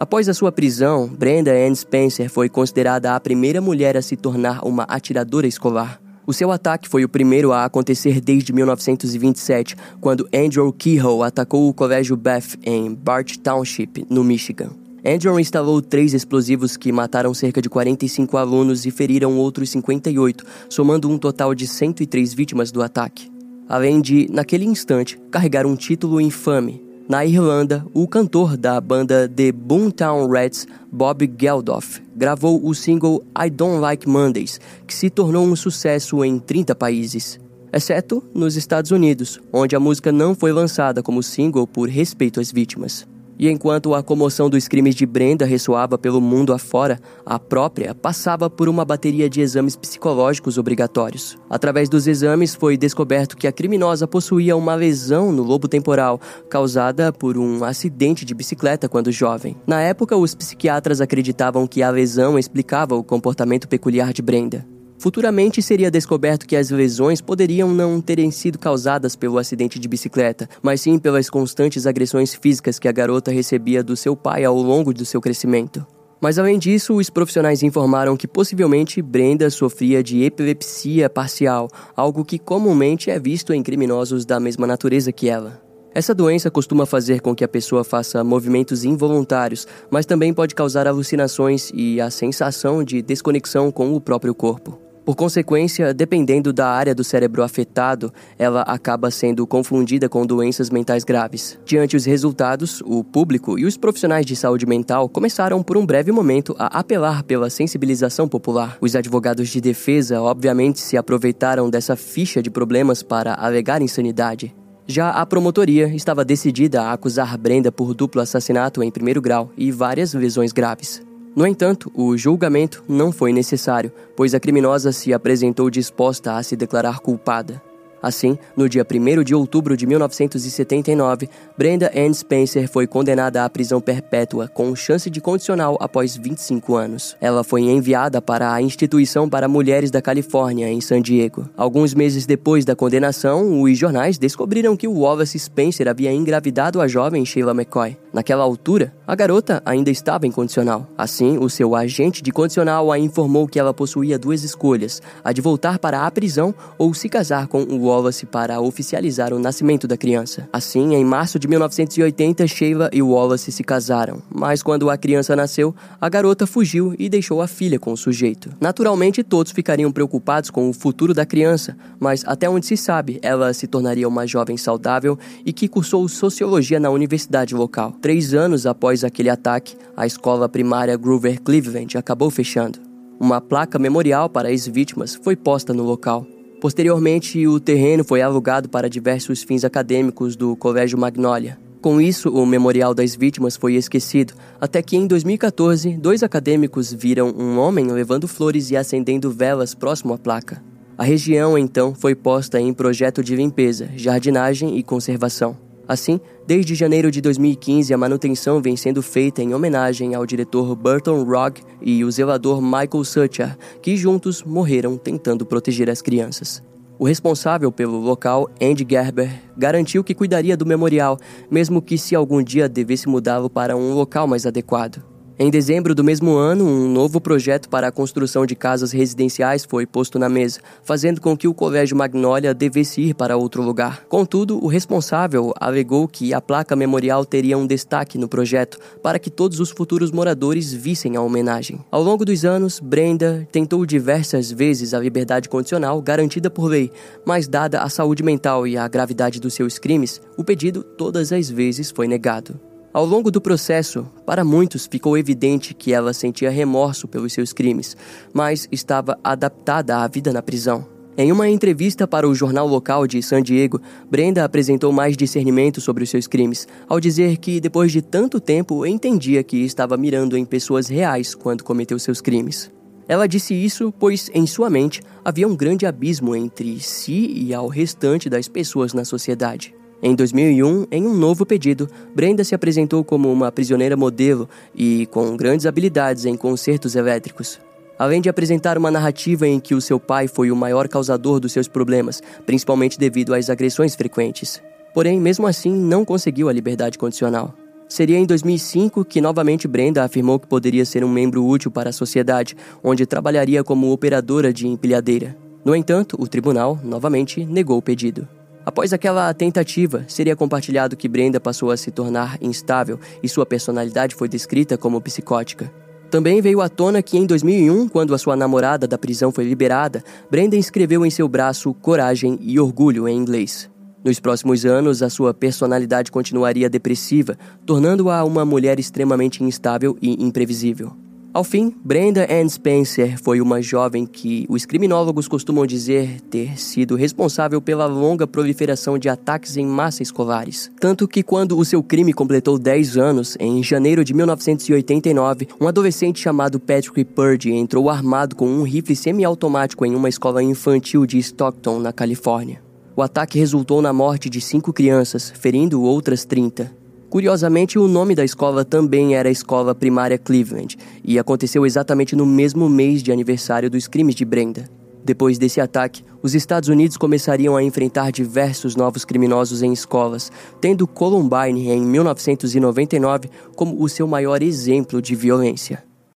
Após 0.04 0.28
a 0.28 0.34
sua 0.34 0.52
prisão, 0.52 1.08
Brenda 1.08 1.50
Ann 1.50 1.74
Spencer 1.74 2.28
foi 2.28 2.46
considerada 2.46 3.16
a 3.16 3.18
primeira 3.18 3.58
mulher 3.58 3.96
a 3.96 4.02
se 4.02 4.18
tornar 4.18 4.62
uma 4.62 4.82
atiradora 4.82 5.46
escolar. 5.46 5.98
O 6.26 6.32
seu 6.34 6.52
ataque 6.52 6.90
foi 6.90 7.06
o 7.06 7.08
primeiro 7.08 7.52
a 7.52 7.64
acontecer 7.64 8.20
desde 8.20 8.52
1927, 8.52 9.74
quando 10.02 10.28
Andrew 10.30 10.70
Kehoe 10.74 11.22
atacou 11.22 11.70
o 11.70 11.72
colégio 11.72 12.18
Beth 12.18 12.58
em 12.62 12.92
Bart 12.92 13.38
Township, 13.38 14.04
no 14.10 14.22
Michigan. 14.22 14.72
Andrew 15.02 15.40
instalou 15.40 15.80
três 15.80 16.12
explosivos 16.12 16.76
que 16.76 16.92
mataram 16.92 17.32
cerca 17.32 17.62
de 17.62 17.70
45 17.70 18.36
alunos 18.36 18.84
e 18.84 18.90
feriram 18.90 19.38
outros 19.38 19.70
58, 19.70 20.44
somando 20.68 21.08
um 21.08 21.16
total 21.16 21.54
de 21.54 21.66
103 21.66 22.34
vítimas 22.34 22.70
do 22.70 22.82
ataque. 22.82 23.32
Além 23.66 24.02
de, 24.02 24.28
naquele 24.30 24.66
instante, 24.66 25.18
carregar 25.30 25.64
um 25.64 25.74
título 25.74 26.20
infame, 26.20 26.83
na 27.08 27.24
Irlanda, 27.24 27.84
o 27.92 28.08
cantor 28.08 28.56
da 28.56 28.80
banda 28.80 29.28
The 29.28 29.52
Boomtown 29.52 30.26
Rats, 30.28 30.66
Bob 30.90 31.30
Geldof, 31.38 32.00
gravou 32.16 32.66
o 32.66 32.74
single 32.74 33.22
I 33.38 33.50
Don't 33.50 33.80
Like 33.80 34.08
Mondays, 34.08 34.60
que 34.86 34.94
se 34.94 35.10
tornou 35.10 35.44
um 35.46 35.54
sucesso 35.54 36.24
em 36.24 36.38
30 36.38 36.74
países, 36.74 37.38
exceto 37.72 38.22
nos 38.34 38.56
Estados 38.56 38.90
Unidos, 38.90 39.38
onde 39.52 39.76
a 39.76 39.80
música 39.80 40.10
não 40.10 40.34
foi 40.34 40.52
lançada 40.52 41.02
como 41.02 41.22
single 41.22 41.66
por 41.66 41.88
respeito 41.88 42.40
às 42.40 42.50
vítimas. 42.50 43.06
E 43.38 43.48
enquanto 43.48 43.94
a 43.94 44.02
comoção 44.02 44.48
dos 44.48 44.68
crimes 44.68 44.94
de 44.94 45.04
Brenda 45.04 45.44
ressoava 45.44 45.98
pelo 45.98 46.20
mundo 46.20 46.52
afora, 46.52 47.00
a 47.26 47.38
própria 47.38 47.94
passava 47.94 48.48
por 48.48 48.68
uma 48.68 48.84
bateria 48.84 49.28
de 49.28 49.40
exames 49.40 49.76
psicológicos 49.76 50.58
obrigatórios. 50.58 51.36
Através 51.50 51.88
dos 51.88 52.06
exames, 52.06 52.54
foi 52.54 52.76
descoberto 52.76 53.36
que 53.36 53.46
a 53.46 53.52
criminosa 53.52 54.06
possuía 54.06 54.56
uma 54.56 54.74
lesão 54.74 55.32
no 55.32 55.42
lobo 55.42 55.66
temporal, 55.66 56.20
causada 56.48 57.12
por 57.12 57.36
um 57.36 57.64
acidente 57.64 58.24
de 58.24 58.34
bicicleta 58.34 58.88
quando 58.88 59.10
jovem. 59.10 59.56
Na 59.66 59.80
época, 59.80 60.16
os 60.16 60.34
psiquiatras 60.34 61.00
acreditavam 61.00 61.66
que 61.66 61.82
a 61.82 61.90
lesão 61.90 62.38
explicava 62.38 62.94
o 62.94 63.04
comportamento 63.04 63.68
peculiar 63.68 64.12
de 64.12 64.22
Brenda. 64.22 64.73
Futuramente 65.04 65.60
seria 65.60 65.90
descoberto 65.90 66.46
que 66.46 66.56
as 66.56 66.70
lesões 66.70 67.20
poderiam 67.20 67.68
não 67.68 68.00
terem 68.00 68.30
sido 68.30 68.58
causadas 68.58 69.14
pelo 69.14 69.36
acidente 69.36 69.78
de 69.78 69.86
bicicleta, 69.86 70.48
mas 70.62 70.80
sim 70.80 70.98
pelas 70.98 71.28
constantes 71.28 71.86
agressões 71.86 72.34
físicas 72.34 72.78
que 72.78 72.88
a 72.88 72.92
garota 72.92 73.30
recebia 73.30 73.84
do 73.84 73.98
seu 73.98 74.16
pai 74.16 74.44
ao 74.44 74.56
longo 74.56 74.94
do 74.94 75.04
seu 75.04 75.20
crescimento. 75.20 75.86
Mas 76.22 76.38
além 76.38 76.58
disso, 76.58 76.94
os 76.94 77.10
profissionais 77.10 77.62
informaram 77.62 78.16
que 78.16 78.26
possivelmente 78.26 79.02
Brenda 79.02 79.50
sofria 79.50 80.02
de 80.02 80.22
epilepsia 80.22 81.10
parcial, 81.10 81.68
algo 81.94 82.24
que 82.24 82.38
comumente 82.38 83.10
é 83.10 83.20
visto 83.20 83.52
em 83.52 83.62
criminosos 83.62 84.24
da 84.24 84.40
mesma 84.40 84.66
natureza 84.66 85.12
que 85.12 85.28
ela. 85.28 85.60
Essa 85.94 86.14
doença 86.14 86.50
costuma 86.50 86.86
fazer 86.86 87.20
com 87.20 87.34
que 87.34 87.44
a 87.44 87.48
pessoa 87.48 87.84
faça 87.84 88.24
movimentos 88.24 88.86
involuntários, 88.86 89.66
mas 89.90 90.06
também 90.06 90.32
pode 90.32 90.54
causar 90.54 90.86
alucinações 90.86 91.70
e 91.74 92.00
a 92.00 92.08
sensação 92.08 92.82
de 92.82 93.02
desconexão 93.02 93.70
com 93.70 93.94
o 93.94 94.00
próprio 94.00 94.34
corpo. 94.34 94.83
Por 95.04 95.14
consequência, 95.14 95.92
dependendo 95.92 96.50
da 96.50 96.66
área 96.66 96.94
do 96.94 97.04
cérebro 97.04 97.42
afetado, 97.42 98.12
ela 98.38 98.62
acaba 98.62 99.10
sendo 99.10 99.46
confundida 99.46 100.08
com 100.08 100.24
doenças 100.24 100.70
mentais 100.70 101.04
graves. 101.04 101.58
Diante 101.66 101.94
os 101.94 102.06
resultados, 102.06 102.82
o 102.86 103.04
público 103.04 103.58
e 103.58 103.66
os 103.66 103.76
profissionais 103.76 104.24
de 104.24 104.34
saúde 104.34 104.64
mental 104.64 105.06
começaram 105.08 105.62
por 105.62 105.76
um 105.76 105.84
breve 105.84 106.10
momento 106.10 106.56
a 106.58 106.78
apelar 106.78 107.22
pela 107.22 107.50
sensibilização 107.50 108.26
popular. 108.26 108.78
Os 108.80 108.96
advogados 108.96 109.50
de 109.50 109.60
defesa, 109.60 110.22
obviamente, 110.22 110.80
se 110.80 110.96
aproveitaram 110.96 111.68
dessa 111.68 111.96
ficha 111.96 112.42
de 112.42 112.50
problemas 112.50 113.02
para 113.02 113.34
alegar 113.34 113.82
insanidade. 113.82 114.54
Já 114.86 115.10
a 115.10 115.26
promotoria 115.26 115.86
estava 115.88 116.24
decidida 116.24 116.82
a 116.82 116.92
acusar 116.92 117.36
Brenda 117.36 117.70
por 117.70 117.94
duplo 117.94 118.22
assassinato 118.22 118.82
em 118.82 118.90
primeiro 118.90 119.20
grau 119.20 119.50
e 119.56 119.70
várias 119.70 120.14
lesões 120.14 120.52
graves. 120.52 121.02
No 121.34 121.44
entanto, 121.46 121.90
o 121.94 122.16
julgamento 122.16 122.84
não 122.88 123.10
foi 123.10 123.32
necessário, 123.32 123.90
pois 124.16 124.34
a 124.34 124.40
criminosa 124.40 124.92
se 124.92 125.12
apresentou 125.12 125.68
disposta 125.68 126.34
a 126.34 126.42
se 126.42 126.54
declarar 126.54 127.00
culpada. 127.00 127.60
Assim, 128.00 128.38
no 128.54 128.68
dia 128.68 128.86
1 128.88 129.24
de 129.24 129.34
outubro 129.34 129.76
de 129.76 129.86
1979, 129.86 131.26
Brenda 131.56 131.90
Ann 131.96 132.12
Spencer 132.12 132.70
foi 132.70 132.86
condenada 132.86 133.42
à 133.42 133.48
prisão 133.48 133.80
perpétua 133.80 134.46
com 134.46 134.76
chance 134.76 135.08
de 135.08 135.22
condicional 135.22 135.78
após 135.80 136.14
25 136.14 136.76
anos. 136.76 137.16
Ela 137.18 137.42
foi 137.42 137.62
enviada 137.62 138.20
para 138.20 138.52
a 138.52 138.60
Instituição 138.60 139.26
para 139.26 139.48
Mulheres 139.48 139.90
da 139.90 140.02
Califórnia, 140.02 140.68
em 140.68 140.82
San 140.82 141.00
Diego. 141.00 141.48
Alguns 141.56 141.94
meses 141.94 142.26
depois 142.26 142.64
da 142.64 142.76
condenação, 142.76 143.62
os 143.62 143.76
jornais 143.76 144.18
descobriram 144.18 144.76
que 144.76 144.86
o 144.86 144.98
Wallace 144.98 145.38
Spencer 145.38 145.88
havia 145.88 146.12
engravidado 146.12 146.82
a 146.82 146.86
jovem 146.86 147.24
Sheila 147.24 147.52
McCoy. 147.52 147.96
Naquela 148.14 148.44
altura, 148.44 148.94
a 149.04 149.16
garota 149.16 149.60
ainda 149.66 149.90
estava 149.90 150.24
em 150.24 150.30
condicional. 150.30 150.86
Assim, 150.96 151.36
o 151.36 151.50
seu 151.50 151.74
agente 151.74 152.22
de 152.22 152.30
condicional 152.30 152.92
a 152.92 152.96
informou 152.96 153.48
que 153.48 153.58
ela 153.58 153.74
possuía 153.74 154.16
duas 154.16 154.44
escolhas: 154.44 155.02
a 155.24 155.32
de 155.32 155.40
voltar 155.40 155.80
para 155.80 156.06
a 156.06 156.10
prisão 156.12 156.54
ou 156.78 156.94
se 156.94 157.08
casar 157.08 157.48
com 157.48 157.64
o 157.64 157.86
Wallace 157.88 158.24
para 158.24 158.60
oficializar 158.60 159.34
o 159.34 159.38
nascimento 159.40 159.88
da 159.88 159.96
criança. 159.96 160.48
Assim, 160.52 160.94
em 160.94 161.04
março 161.04 161.40
de 161.40 161.48
1980, 161.48 162.46
Sheila 162.46 162.88
e 162.92 163.02
Wallace 163.02 163.50
se 163.50 163.64
casaram, 163.64 164.22
mas 164.32 164.62
quando 164.62 164.88
a 164.90 164.96
criança 164.96 165.34
nasceu, 165.34 165.74
a 166.00 166.08
garota 166.08 166.46
fugiu 166.46 166.94
e 166.96 167.08
deixou 167.08 167.42
a 167.42 167.48
filha 167.48 167.80
com 167.80 167.92
o 167.92 167.96
sujeito. 167.96 168.48
Naturalmente, 168.60 169.24
todos 169.24 169.50
ficariam 169.50 169.90
preocupados 169.90 170.50
com 170.50 170.70
o 170.70 170.72
futuro 170.72 171.12
da 171.12 171.26
criança, 171.26 171.76
mas 171.98 172.22
até 172.24 172.48
onde 172.48 172.64
se 172.64 172.76
sabe, 172.76 173.18
ela 173.22 173.52
se 173.52 173.66
tornaria 173.66 174.06
uma 174.06 174.24
jovem 174.24 174.56
saudável 174.56 175.18
e 175.44 175.52
que 175.52 175.66
cursou 175.66 176.08
sociologia 176.08 176.78
na 176.78 176.90
universidade 176.90 177.56
local. 177.56 177.92
Três 178.04 178.34
anos 178.34 178.66
após 178.66 179.02
aquele 179.02 179.30
ataque, 179.30 179.78
a 179.96 180.06
escola 180.06 180.46
primária 180.46 180.94
Grover 180.94 181.40
Cleveland 181.40 181.96
acabou 181.96 182.30
fechando. 182.30 182.78
Uma 183.18 183.40
placa 183.40 183.78
memorial 183.78 184.28
para 184.28 184.50
as 184.50 184.66
vítimas 184.66 185.14
foi 185.14 185.34
posta 185.34 185.72
no 185.72 185.82
local. 185.82 186.26
Posteriormente, 186.60 187.46
o 187.46 187.58
terreno 187.58 188.04
foi 188.04 188.20
alugado 188.20 188.68
para 188.68 188.90
diversos 188.90 189.42
fins 189.42 189.64
acadêmicos 189.64 190.36
do 190.36 190.54
Colégio 190.54 190.98
Magnolia. 190.98 191.58
Com 191.80 191.98
isso, 191.98 192.28
o 192.28 192.44
memorial 192.44 192.92
das 192.92 193.16
vítimas 193.16 193.56
foi 193.56 193.72
esquecido, 193.72 194.34
até 194.60 194.82
que 194.82 194.98
em 194.98 195.06
2014, 195.06 195.96
dois 195.96 196.22
acadêmicos 196.22 196.92
viram 196.92 197.30
um 197.30 197.58
homem 197.58 197.86
levando 197.86 198.28
flores 198.28 198.70
e 198.70 198.76
acendendo 198.76 199.30
velas 199.30 199.74
próximo 199.74 200.12
à 200.12 200.18
placa. 200.18 200.62
A 200.98 201.04
região 201.04 201.56
então 201.56 201.94
foi 201.94 202.14
posta 202.14 202.60
em 202.60 202.74
projeto 202.74 203.24
de 203.24 203.34
limpeza, 203.34 203.88
jardinagem 203.96 204.76
e 204.76 204.82
conservação. 204.82 205.63
Assim, 205.86 206.18
desde 206.46 206.74
janeiro 206.74 207.10
de 207.10 207.20
2015, 207.20 207.92
a 207.92 207.98
manutenção 207.98 208.60
vem 208.60 208.76
sendo 208.76 209.02
feita 209.02 209.42
em 209.42 209.54
homenagem 209.54 210.14
ao 210.14 210.24
diretor 210.24 210.74
Burton 210.74 211.22
Rogg 211.24 211.60
e 211.80 212.04
o 212.04 212.10
zelador 212.10 212.62
Michael 212.62 213.04
Sucher, 213.04 213.56
que 213.82 213.96
juntos 213.96 214.42
morreram 214.42 214.96
tentando 214.96 215.44
proteger 215.44 215.90
as 215.90 216.00
crianças. 216.00 216.62
O 216.98 217.04
responsável 217.04 217.72
pelo 217.72 217.98
local, 217.98 218.48
Andy 218.62 218.86
Gerber, 218.88 219.42
garantiu 219.56 220.04
que 220.04 220.14
cuidaria 220.14 220.56
do 220.56 220.64
memorial, 220.64 221.18
mesmo 221.50 221.82
que 221.82 221.98
se 221.98 222.14
algum 222.14 222.42
dia 222.42 222.68
devesse 222.68 223.08
mudá-lo 223.08 223.50
para 223.50 223.76
um 223.76 223.92
local 223.92 224.26
mais 224.26 224.46
adequado. 224.46 225.13
Em 225.36 225.50
dezembro 225.50 225.96
do 225.96 226.04
mesmo 226.04 226.36
ano, 226.36 226.64
um 226.64 226.88
novo 226.88 227.20
projeto 227.20 227.68
para 227.68 227.88
a 227.88 227.92
construção 227.92 228.46
de 228.46 228.54
casas 228.54 228.92
residenciais 228.92 229.64
foi 229.64 229.84
posto 229.84 230.16
na 230.16 230.28
mesa, 230.28 230.60
fazendo 230.84 231.20
com 231.20 231.36
que 231.36 231.48
o 231.48 231.52
Colégio 231.52 231.96
Magnolia 231.96 232.54
devesse 232.54 233.00
ir 233.00 233.14
para 233.14 233.36
outro 233.36 233.60
lugar. 233.60 234.04
Contudo, 234.08 234.62
o 234.64 234.68
responsável 234.68 235.52
alegou 235.58 236.06
que 236.06 236.32
a 236.32 236.40
placa 236.40 236.76
memorial 236.76 237.24
teria 237.24 237.58
um 237.58 237.66
destaque 237.66 238.16
no 238.16 238.28
projeto 238.28 238.78
para 239.02 239.18
que 239.18 239.28
todos 239.28 239.58
os 239.58 239.70
futuros 239.70 240.12
moradores 240.12 240.72
vissem 240.72 241.16
a 241.16 241.20
homenagem. 241.20 241.80
Ao 241.90 242.00
longo 242.00 242.24
dos 242.24 242.44
anos, 242.44 242.78
Brenda 242.78 243.44
tentou 243.50 243.84
diversas 243.84 244.52
vezes 244.52 244.94
a 244.94 245.00
liberdade 245.00 245.48
condicional 245.48 246.00
garantida 246.00 246.48
por 246.48 246.66
lei, 246.66 246.92
mas 247.26 247.48
dada 247.48 247.80
a 247.80 247.88
saúde 247.88 248.22
mental 248.22 248.68
e 248.68 248.76
a 248.76 248.86
gravidade 248.86 249.40
dos 249.40 249.54
seus 249.54 249.80
crimes, 249.80 250.20
o 250.36 250.44
pedido 250.44 250.84
todas 250.84 251.32
as 251.32 251.50
vezes 251.50 251.90
foi 251.90 252.06
negado. 252.06 252.54
Ao 252.94 253.04
longo 253.04 253.28
do 253.28 253.40
processo, 253.40 254.06
para 254.24 254.44
muitos 254.44 254.86
ficou 254.86 255.18
evidente 255.18 255.74
que 255.74 255.92
ela 255.92 256.12
sentia 256.12 256.48
remorso 256.48 257.08
pelos 257.08 257.32
seus 257.32 257.52
crimes, 257.52 257.96
mas 258.32 258.68
estava 258.70 259.18
adaptada 259.24 259.96
à 259.96 260.06
vida 260.06 260.32
na 260.32 260.40
prisão. 260.40 260.86
Em 261.18 261.32
uma 261.32 261.48
entrevista 261.48 262.06
para 262.06 262.28
o 262.28 262.34
jornal 262.36 262.68
local 262.68 263.04
de 263.08 263.20
San 263.20 263.42
Diego, 263.42 263.80
Brenda 264.08 264.44
apresentou 264.44 264.92
mais 264.92 265.16
discernimento 265.16 265.80
sobre 265.80 266.04
os 266.04 266.10
seus 266.10 266.28
crimes, 266.28 266.68
ao 266.88 267.00
dizer 267.00 267.38
que, 267.38 267.58
depois 267.58 267.90
de 267.90 268.00
tanto 268.00 268.38
tempo, 268.38 268.86
entendia 268.86 269.42
que 269.42 269.64
estava 269.64 269.96
mirando 269.96 270.36
em 270.36 270.44
pessoas 270.44 270.86
reais 270.86 271.34
quando 271.34 271.64
cometeu 271.64 271.98
seus 271.98 272.20
crimes. 272.20 272.70
Ela 273.08 273.26
disse 273.26 273.54
isso 273.54 273.92
pois, 273.98 274.30
em 274.32 274.46
sua 274.46 274.70
mente, 274.70 275.02
havia 275.24 275.48
um 275.48 275.56
grande 275.56 275.84
abismo 275.84 276.36
entre 276.36 276.78
si 276.78 277.26
e 277.34 277.52
ao 277.52 277.66
restante 277.66 278.30
das 278.30 278.46
pessoas 278.46 278.94
na 278.94 279.04
sociedade. 279.04 279.74
Em 280.06 280.14
2001, 280.14 280.88
em 280.90 281.06
um 281.06 281.14
novo 281.14 281.46
pedido, 281.46 281.88
Brenda 282.14 282.44
se 282.44 282.54
apresentou 282.54 283.02
como 283.02 283.32
uma 283.32 283.50
prisioneira 283.50 283.96
modelo 283.96 284.46
e 284.74 285.06
com 285.06 285.34
grandes 285.34 285.64
habilidades 285.64 286.26
em 286.26 286.36
concertos 286.36 286.94
elétricos. 286.94 287.58
Além 287.98 288.20
de 288.20 288.28
apresentar 288.28 288.76
uma 288.76 288.90
narrativa 288.90 289.48
em 289.48 289.58
que 289.58 289.74
o 289.74 289.80
seu 289.80 289.98
pai 289.98 290.28
foi 290.28 290.50
o 290.50 290.56
maior 290.56 290.88
causador 290.88 291.40
dos 291.40 291.52
seus 291.52 291.68
problemas, 291.68 292.22
principalmente 292.44 292.98
devido 292.98 293.32
às 293.32 293.48
agressões 293.48 293.94
frequentes. 293.94 294.60
Porém, 294.92 295.18
mesmo 295.18 295.46
assim, 295.46 295.72
não 295.72 296.04
conseguiu 296.04 296.50
a 296.50 296.52
liberdade 296.52 296.98
condicional. 296.98 297.54
Seria 297.88 298.18
em 298.18 298.26
2005 298.26 299.06
que 299.06 299.22
novamente 299.22 299.66
Brenda 299.66 300.04
afirmou 300.04 300.38
que 300.38 300.46
poderia 300.46 300.84
ser 300.84 301.02
um 301.02 301.08
membro 301.08 301.46
útil 301.46 301.70
para 301.70 301.88
a 301.88 301.94
sociedade, 301.94 302.54
onde 302.82 303.06
trabalharia 303.06 303.64
como 303.64 303.90
operadora 303.90 304.52
de 304.52 304.68
empilhadeira. 304.68 305.34
No 305.64 305.74
entanto, 305.74 306.14
o 306.20 306.28
tribunal 306.28 306.78
novamente 306.84 307.42
negou 307.46 307.78
o 307.78 307.82
pedido. 307.82 308.28
Após 308.66 308.92
aquela 308.92 309.32
tentativa, 309.34 310.04
seria 310.08 310.34
compartilhado 310.34 310.96
que 310.96 311.08
Brenda 311.08 311.38
passou 311.38 311.70
a 311.70 311.76
se 311.76 311.90
tornar 311.90 312.38
instável 312.40 312.98
e 313.22 313.28
sua 313.28 313.44
personalidade 313.44 314.14
foi 314.14 314.28
descrita 314.28 314.78
como 314.78 315.00
psicótica. 315.00 315.70
Também 316.10 316.40
veio 316.40 316.60
à 316.60 316.68
tona 316.68 317.02
que 317.02 317.18
em 317.18 317.26
2001, 317.26 317.88
quando 317.88 318.14
a 318.14 318.18
sua 318.18 318.36
namorada 318.36 318.86
da 318.86 318.96
prisão 318.96 319.30
foi 319.30 319.44
liberada, 319.44 320.02
Brenda 320.30 320.56
escreveu 320.56 321.04
em 321.04 321.10
seu 321.10 321.28
braço 321.28 321.74
coragem 321.74 322.38
e 322.40 322.58
orgulho 322.58 323.06
em 323.08 323.16
inglês. 323.16 323.68
Nos 324.02 324.20
próximos 324.20 324.64
anos, 324.64 325.02
a 325.02 325.10
sua 325.10 325.34
personalidade 325.34 326.12
continuaria 326.12 326.70
depressiva, 326.70 327.36
tornando-a 327.66 328.22
uma 328.24 328.44
mulher 328.44 328.78
extremamente 328.78 329.42
instável 329.42 329.96
e 330.00 330.22
imprevisível. 330.24 331.03
Ao 331.34 331.42
fim, 331.42 331.74
Brenda 331.84 332.28
Ann 332.30 332.48
Spencer 332.48 333.20
foi 333.20 333.40
uma 333.40 333.60
jovem 333.60 334.06
que 334.06 334.46
os 334.48 334.64
criminólogos 334.64 335.26
costumam 335.26 335.66
dizer 335.66 336.20
ter 336.30 336.56
sido 336.56 336.94
responsável 336.94 337.60
pela 337.60 337.86
longa 337.86 338.24
proliferação 338.24 338.96
de 338.96 339.08
ataques 339.08 339.56
em 339.56 339.66
massa 339.66 340.00
escolares. 340.00 340.70
Tanto 340.78 341.08
que, 341.08 341.24
quando 341.24 341.58
o 341.58 341.64
seu 341.64 341.82
crime 341.82 342.12
completou 342.12 342.56
10 342.56 342.96
anos, 342.96 343.36
em 343.40 343.60
janeiro 343.64 344.04
de 344.04 344.14
1989, 344.14 345.48
um 345.60 345.66
adolescente 345.66 346.20
chamado 346.20 346.60
Patrick 346.60 347.04
Purdy 347.04 347.50
entrou 347.50 347.90
armado 347.90 348.36
com 348.36 348.46
um 348.46 348.62
rifle 348.62 348.94
semiautomático 348.94 349.84
em 349.84 349.96
uma 349.96 350.08
escola 350.08 350.40
infantil 350.40 351.04
de 351.04 351.18
Stockton, 351.18 351.80
na 351.80 351.92
Califórnia. 351.92 352.62
O 352.94 353.02
ataque 353.02 353.40
resultou 353.40 353.82
na 353.82 353.92
morte 353.92 354.30
de 354.30 354.40
cinco 354.40 354.72
crianças, 354.72 355.32
ferindo 355.34 355.82
outras 355.82 356.24
30. 356.24 356.83
Curiosamente, 357.14 357.78
o 357.78 357.86
nome 357.86 358.12
da 358.16 358.24
escola 358.24 358.64
também 358.64 359.14
era 359.14 359.30
Escola 359.30 359.72
Primária 359.72 360.18
Cleveland 360.18 360.76
e 361.04 361.16
aconteceu 361.16 361.64
exatamente 361.64 362.16
no 362.16 362.26
mesmo 362.26 362.68
mês 362.68 363.04
de 363.04 363.12
aniversário 363.12 363.70
dos 363.70 363.86
crimes 363.86 364.16
de 364.16 364.24
Brenda. 364.24 364.68
Depois 365.04 365.38
desse 365.38 365.60
ataque, 365.60 366.04
os 366.20 366.34
Estados 366.34 366.68
Unidos 366.68 366.96
começariam 366.96 367.54
a 367.54 367.62
enfrentar 367.62 368.10
diversos 368.10 368.74
novos 368.74 369.04
criminosos 369.04 369.62
em 369.62 369.72
escolas, 369.72 370.32
tendo 370.60 370.88
Columbine 370.88 371.70
em 371.70 371.82
1999 371.82 373.30
como 373.54 373.80
o 373.80 373.88
seu 373.88 374.08
maior 374.08 374.42
exemplo 374.42 375.00
de 375.00 375.14
violência. 375.14 375.84